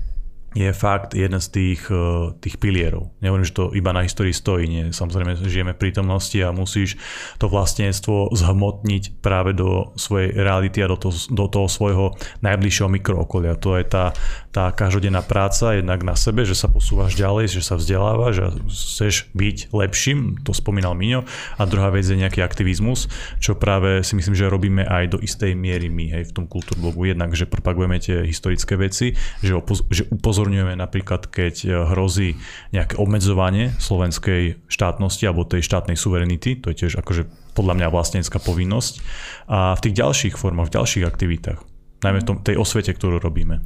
[0.57, 3.13] je fakt jeden z tých, eh, tých pilierov.
[3.21, 4.85] Nehovorím, že to iba na histórii stojí, nie.
[4.89, 6.97] Samozrejme, žijeme v prítomnosti a musíš
[7.37, 12.07] to vlastníctvo zhmotniť práve do svojej reality a do toho, do toho svojho
[12.41, 13.61] najbližšieho mikrookolia.
[13.61, 14.17] To je tá,
[14.59, 19.31] tá každodenná práca jednak na sebe, že sa posúvaš ďalej, že sa vzdelávaš a chceš
[19.31, 21.23] byť lepším, to spomínal Miňo.
[21.59, 23.07] A druhá vec je nejaký aktivizmus,
[23.39, 27.07] čo práve si myslím, že robíme aj do istej miery my hej, v tom kultúrblogu.
[27.07, 29.15] Jednak, že propagujeme tie historické veci,
[29.47, 32.39] že, opoz- že upoz- upozorňujeme napríklad, keď e, hrozí
[32.71, 38.39] nejaké obmedzovanie slovenskej štátnosti alebo tej štátnej suverenity, to je tiež akože podľa mňa vlastnícka
[38.39, 39.03] povinnosť.
[39.51, 43.63] A v tých ďalších formách, v ďalších aktivitách, najmä v tom, tej osvete, ktorú robíme.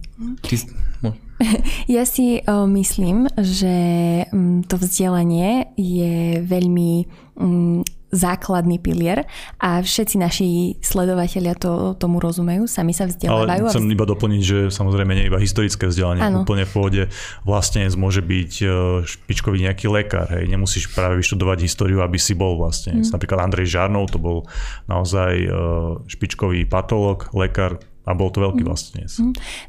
[1.02, 1.12] No.
[1.90, 3.74] Ja si uh, myslím, že
[4.30, 7.02] um, to vzdelanie je veľmi
[7.34, 9.24] um, základný pilier
[9.56, 10.48] a všetci naši
[10.84, 13.64] sledovatelia to, tomu rozumejú, sami sa vzdelávajú.
[13.64, 16.44] Ale chcem iba doplniť, že samozrejme nie iba historické vzdelanie, ano.
[16.44, 17.02] úplne v pôvode
[17.48, 18.66] vlastne môže byť e,
[19.08, 23.00] špičkový nejaký lekár, hej, nemusíš práve vyštudovať históriu, aby si bol vlastne.
[23.00, 23.16] Mm.
[23.16, 24.44] Napríklad Andrej Žarnov, to bol
[24.92, 25.48] naozaj e,
[26.12, 28.68] špičkový patológ, lekár, a bol to veľký mhm.
[28.68, 29.06] vlastne.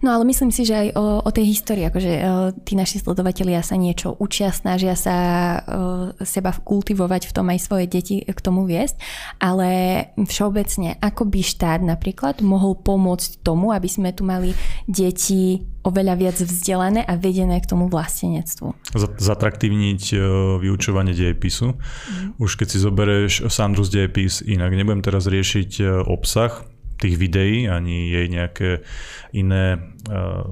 [0.02, 2.98] No ale myslím si, že aj o, o tej histórii, akože o, e, tí naši
[2.98, 5.22] sledovatelia sa niečo učia, snažia sa o,
[6.18, 8.98] e, seba kultivovať v tom aj svoje deti k tomu viesť,
[9.38, 9.70] ale
[10.18, 14.58] všeobecne, ako by štát napríklad mohol pomôcť tomu, aby sme tu mali
[14.90, 18.98] deti oveľa viac vzdelané a vedené k tomu vlastenectvu.
[18.98, 20.18] Zatraktívniť e,
[20.58, 21.76] vyučovanie dejepisu.
[21.76, 22.42] Mm.
[22.42, 26.73] Už keď si zoberieš Sandru z dejepis, inak nebudem teraz riešiť obsah,
[27.04, 28.70] tých videí, ani jej nejaké
[29.36, 29.76] iné
[30.08, 30.48] uh,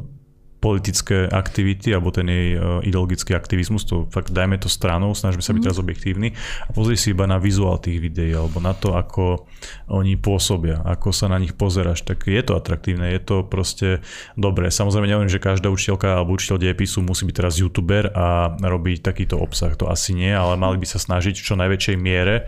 [0.61, 5.57] politické aktivity alebo ten jej uh, ideologický aktivizmus, to fakt dajme to stranou, snažíme sa
[5.57, 5.65] byť mm.
[5.65, 9.49] teraz objektívni a pozri si iba na vizuál tých videí alebo na to, ako
[9.89, 14.05] oni pôsobia, ako sa na nich pozeráš, tak je to atraktívne, je to proste
[14.37, 14.69] dobré.
[14.69, 19.41] Samozrejme neviem, že každá učiteľka alebo učiteľ dejepisu musí byť teraz youtuber a robiť takýto
[19.41, 22.45] obsah, to asi nie, ale mali by sa snažiť v čo najväčšej miere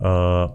[0.00, 0.48] uh,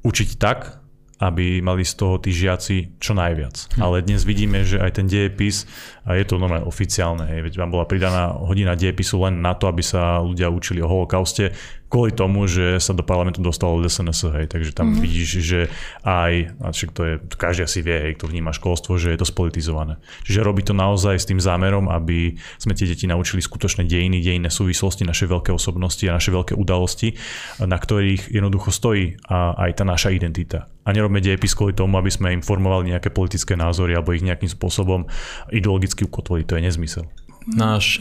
[0.00, 0.80] učiť tak,
[1.18, 3.74] aby mali z toho tí žiaci čo najviac.
[3.74, 3.82] Hm.
[3.82, 5.66] Ale dnes vidíme, že aj ten dejepis,
[6.08, 9.68] a je to normálne oficiálne, hej, veď vám bola pridaná hodina dejepisu len na to,
[9.68, 11.52] aby sa ľudia učili o holokauste,
[11.88, 15.04] kvôli tomu, že sa do parlamentu dostalo SNS, hej, takže tam mm-hmm.
[15.04, 15.60] vidíš, že
[16.04, 19.26] aj, a však to je, každý asi vie, hej, kto vníma školstvo, že je to
[19.26, 19.96] spolitizované.
[20.28, 24.52] Čiže robí to naozaj s tým zámerom, aby sme tie deti naučili skutočné dejiny, dejinné
[24.52, 27.16] súvislosti, naše veľké osobnosti a naše veľké udalosti,
[27.64, 30.68] na ktorých jednoducho stojí a aj tá naša identita.
[30.88, 35.04] A nerobme dejepis kvôli tomu, aby sme informovali nejaké politické názory alebo ich nejakým spôsobom
[35.52, 36.48] ideologicky ukotvili.
[36.48, 37.04] To je nezmysel.
[37.44, 38.00] Náš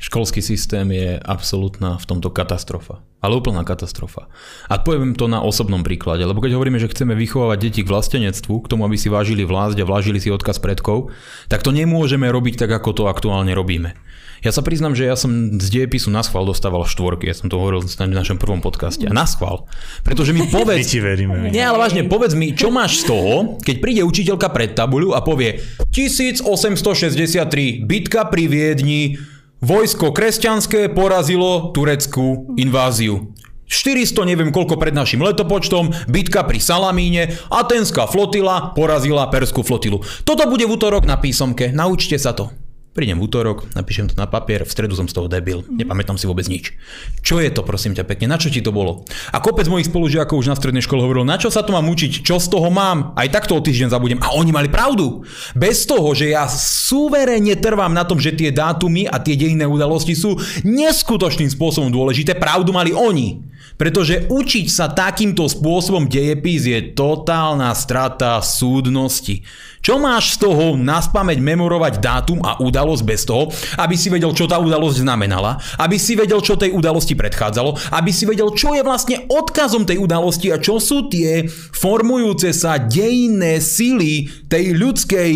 [0.00, 3.04] Školský systém je absolútna v tomto katastrofa.
[3.20, 4.32] Ale úplná katastrofa.
[4.64, 8.64] A poviem to na osobnom príklade, lebo keď hovoríme, že chceme vychovávať deti k vlastenectvu,
[8.64, 11.12] k tomu, aby si vážili vlásť a vážili si odkaz predkov,
[11.52, 13.92] tak to nemôžeme robiť tak, ako to aktuálne robíme.
[14.40, 17.60] Ja sa priznám, že ja som z dejepisu na schvál dostával štvorky, ja som to
[17.60, 19.04] hovoril v našom prvom podcaste.
[19.04, 19.68] A na schvál.
[20.00, 20.80] Pretože mi povedz...
[20.80, 21.52] My ti veríme.
[21.52, 25.20] Nie, ale vážne, povedz mi, čo máš z toho, keď príde učiteľka pred tabuľu a
[25.20, 25.60] povie
[25.92, 29.20] 1863, bitka pri Viedni,
[29.60, 33.36] Vojsko kresťanské porazilo tureckú inváziu.
[33.68, 40.00] 400 neviem koľko pred našim letopočtom, bitka pri Salamíne, atenská flotila porazila perskú flotilu.
[40.24, 42.50] Toto bude v útorok na písomke, naučte sa to.
[42.90, 46.26] Prídem v útorok, napíšem to na papier, v stredu som z toho debil, nepamätám si
[46.26, 46.74] vôbec nič.
[47.22, 49.06] Čo je to, prosím ťa pekne, na čo ti to bolo?
[49.30, 52.26] A kopec mojich spolužiakov už na strednej škole hovoril, na čo sa to mám učiť,
[52.26, 54.18] čo z toho mám, aj takto o týždeň zabudem.
[54.18, 55.22] A oni mali pravdu.
[55.54, 60.18] Bez toho, že ja suverénne trvám na tom, že tie dátumy a tie dejinné udalosti
[60.18, 60.34] sú
[60.66, 63.49] neskutočným spôsobom dôležité, pravdu mali oni.
[63.80, 69.40] Pretože učiť sa takýmto spôsobom dejepis je totálna strata súdnosti.
[69.80, 73.48] Čo máš z toho naspameť memorovať dátum a udalosť bez toho,
[73.80, 78.12] aby si vedel, čo tá udalosť znamenala, aby si vedel, čo tej udalosti predchádzalo, aby
[78.12, 83.64] si vedel, čo je vlastne odkazom tej udalosti a čo sú tie formujúce sa dejinné
[83.64, 85.30] sily tej ľudskej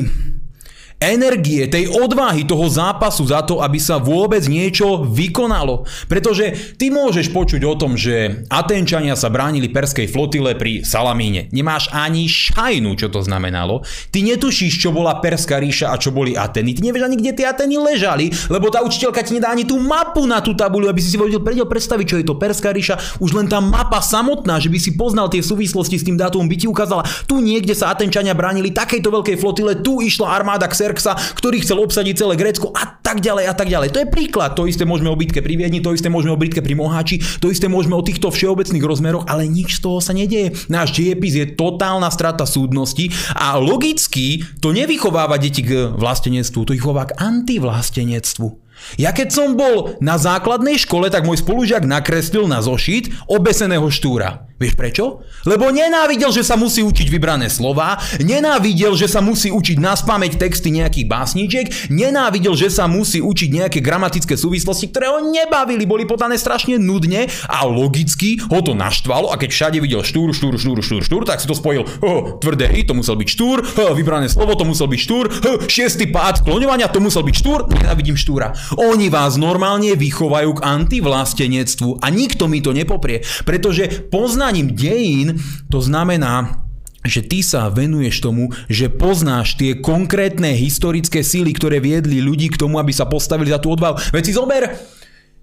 [1.05, 5.85] energie, tej odvahy toho zápasu za to, aby sa vôbec niečo vykonalo.
[6.09, 11.53] Pretože ty môžeš počuť o tom, že Atenčania sa bránili perskej flotile pri Salamíne.
[11.53, 13.85] Nemáš ani šajnu, čo to znamenalo.
[14.09, 16.79] Ty netušíš, čo bola Perská ríša a čo boli Ateny.
[16.79, 20.25] Ty nevieš ani, kde tie Ateny ležali, lebo tá učiteľka ti nedá ani tú mapu
[20.25, 22.97] na tú tabuľu, aby si si vedel predstaviť, čo je to Perská ríša.
[23.21, 26.57] Už len tá mapa samotná, že by si poznal tie súvislosti s tým dátumom, by
[26.57, 30.65] ti ukázala, tu niekde sa Atenčania bránili takejto veľkej flotile, tu išla armáda
[30.95, 33.91] Xerxa, ktorý chcel obsadiť celé Grécko a tak ďalej a tak ďalej.
[33.93, 34.55] To je príklad.
[34.55, 37.51] To isté môžeme o bitke pri Viedni, to isté môžeme o bitke pri Moháči, to
[37.51, 40.55] isté môžeme o týchto všeobecných rozmeroch, ale nič z toho sa nedieje.
[40.71, 46.85] Náš diepis je totálna strata súdnosti a logicky to nevychováva deti k vlastenectvu, to ich
[46.85, 48.65] chová k antivlastenectvu.
[49.01, 54.51] Ja keď som bol na základnej škole, tak môj spolužiak nakreslil na zošit obeseného štúra.
[54.55, 55.27] Vieš prečo?
[55.51, 60.39] Lebo nenávidel, že sa musí učiť vybrané slova, nenávidel, že sa musí učiť na spameť
[60.39, 66.07] texty nejakých básničiek, nenávidel, že sa musí učiť nejaké gramatické súvislosti, ktoré ho nebavili, boli
[66.07, 70.79] podané strašne nudne a logicky ho to naštvalo a keď všade videl štúr, štúr, štúr,
[70.87, 74.31] štúr, štúr, tak si to spojil, oh, tvrdé i, to musel byť štúr, oh, vybrané
[74.31, 78.55] slovo, to musel byť štúr, oh, šiestý pád skloňovania, to musel byť štúr, nenávidím štúra.
[78.79, 85.41] Oni vás normálne vychovajú k antivlastenectvu a nikto mi to nepoprie, pretože pozná poznaním dejín
[85.73, 86.61] to znamená,
[87.01, 92.61] že ty sa venuješ tomu, že poznáš tie konkrétne historické síly, ktoré viedli ľudí k
[92.61, 94.13] tomu, aby sa postavili za tú odvahu.
[94.13, 94.69] Veď si zober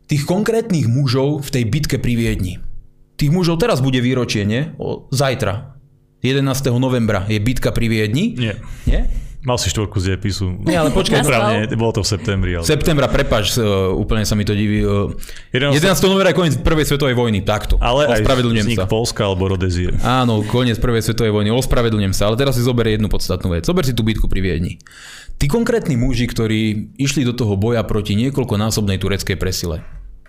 [0.06, 2.62] tých konkrétnych mužov v tej bitke pri Viedni.
[3.18, 4.70] Tých mužov teraz bude výročie, nie?
[4.78, 5.82] O, zajtra.
[6.22, 6.46] 11.
[6.78, 8.38] novembra je bitka pri Viedni.
[8.38, 8.54] Nie.
[8.86, 9.10] Nie?
[9.42, 10.62] Mal si štvorku z dejepisu.
[10.70, 11.24] Nie, ale počkaj.
[11.26, 12.52] Správne, bolo to v septembri.
[12.54, 12.62] Ale...
[12.62, 14.86] Septembra, prepač, uh, úplne sa mi to diví.
[14.86, 15.18] Uh,
[15.50, 15.82] 11.
[15.82, 15.98] 11.
[16.06, 17.82] novembra je koniec prvej svetovej vojny, takto.
[17.82, 18.86] Ale aj vznik sa.
[18.86, 19.98] Polska alebo Rodezie.
[20.06, 23.66] Áno, koniec prvej svetovej vojny, ospravedlňujem sa, ale teraz si zober jednu podstatnú vec.
[23.66, 24.78] Zober si tú bitku pri Viedni.
[25.42, 29.82] Tí konkrétni muži, ktorí išli do toho boja proti niekoľkonásobnej tureckej presile,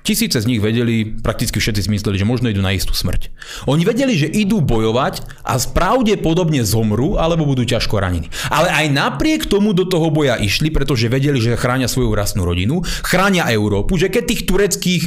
[0.03, 3.31] Tisíce z nich vedeli, prakticky všetci si mysleli, že možno idú na istú smrť.
[3.71, 8.27] Oni vedeli, že idú bojovať a pravdepodobne zomru alebo budú ťažko ranení.
[8.51, 12.83] Ale aj napriek tomu do toho boja išli, pretože vedeli, že chránia svoju rasnú rodinu,
[13.07, 15.03] chránia Európu, že keď tých tureckých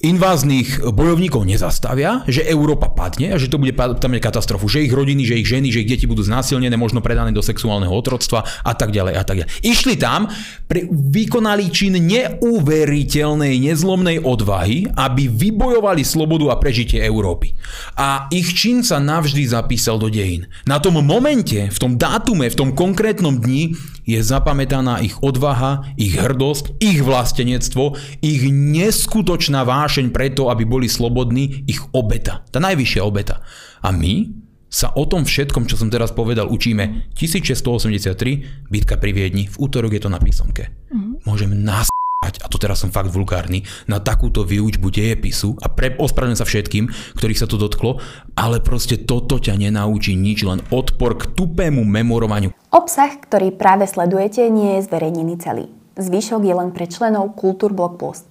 [0.00, 5.28] inváznych bojovníkov nezastavia, že Európa padne a že to bude tam katastrofu, že ich rodiny,
[5.28, 8.96] že ich ženy, že ich deti budú znásilnené, možno predané do sexuálneho otroctva a tak
[8.96, 9.52] ďalej a tak ďalej.
[9.60, 10.32] Išli tam,
[10.64, 17.52] pre, vykonali čin neuveriteľnej, nezlomnej odvahy, aby vybojovali slobodu a prežitie Európy.
[18.00, 20.48] A ich čin sa navždy zapísal do dejín.
[20.64, 23.76] Na tom momente, v tom dátume, v tom konkrétnom dni
[24.10, 27.94] je zapamätaná ich odvaha, ich hrdosť, ich vlastenectvo,
[28.24, 32.42] ich neskutočná vášeň preto, aby boli slobodní, ich obeta.
[32.50, 33.44] Tá najvyššia obeta.
[33.80, 34.28] A my
[34.70, 39.98] sa o tom všetkom, čo som teraz povedal, učíme 1683, bitka pri Viedni, v útorok
[39.98, 40.70] je to na písomke.
[40.94, 41.26] Mm-hmm.
[41.26, 41.90] Môžem nás
[42.38, 46.84] a to teraz som fakt vulgárny, na takúto výučbu dejepisu a pre, ospravedlňujem sa všetkým,
[47.18, 47.98] ktorých sa to dotklo,
[48.38, 52.54] ale proste toto ťa nenaučí nič, len odpor k tupému memorovaniu.
[52.70, 55.66] Obsah, ktorý práve sledujete, nie je zverejnený celý.
[55.98, 58.22] Zvyšok je len pre členov Kultúrblog Plus.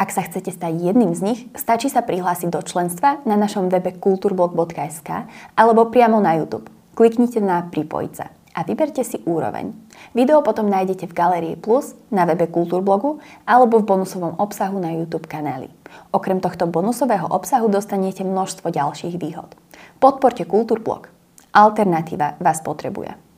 [0.00, 3.92] Ak sa chcete stať jedným z nich, stačí sa prihlásiť do členstva na našom webe
[4.00, 5.28] kulturblog.sk
[5.60, 6.72] alebo priamo na YouTube.
[6.96, 9.72] Kliknite na Pripojiť sa a vyberte si úroveň.
[10.12, 13.16] Video potom nájdete v Galerii Plus, na webe Kultúrblogu
[13.48, 15.72] alebo v bonusovom obsahu na YouTube kanáli.
[16.12, 19.56] Okrem tohto bonusového obsahu dostanete množstvo ďalších výhod.
[19.96, 21.08] Podporte Kultúrblog.
[21.56, 23.29] Alternatíva vás potrebuje.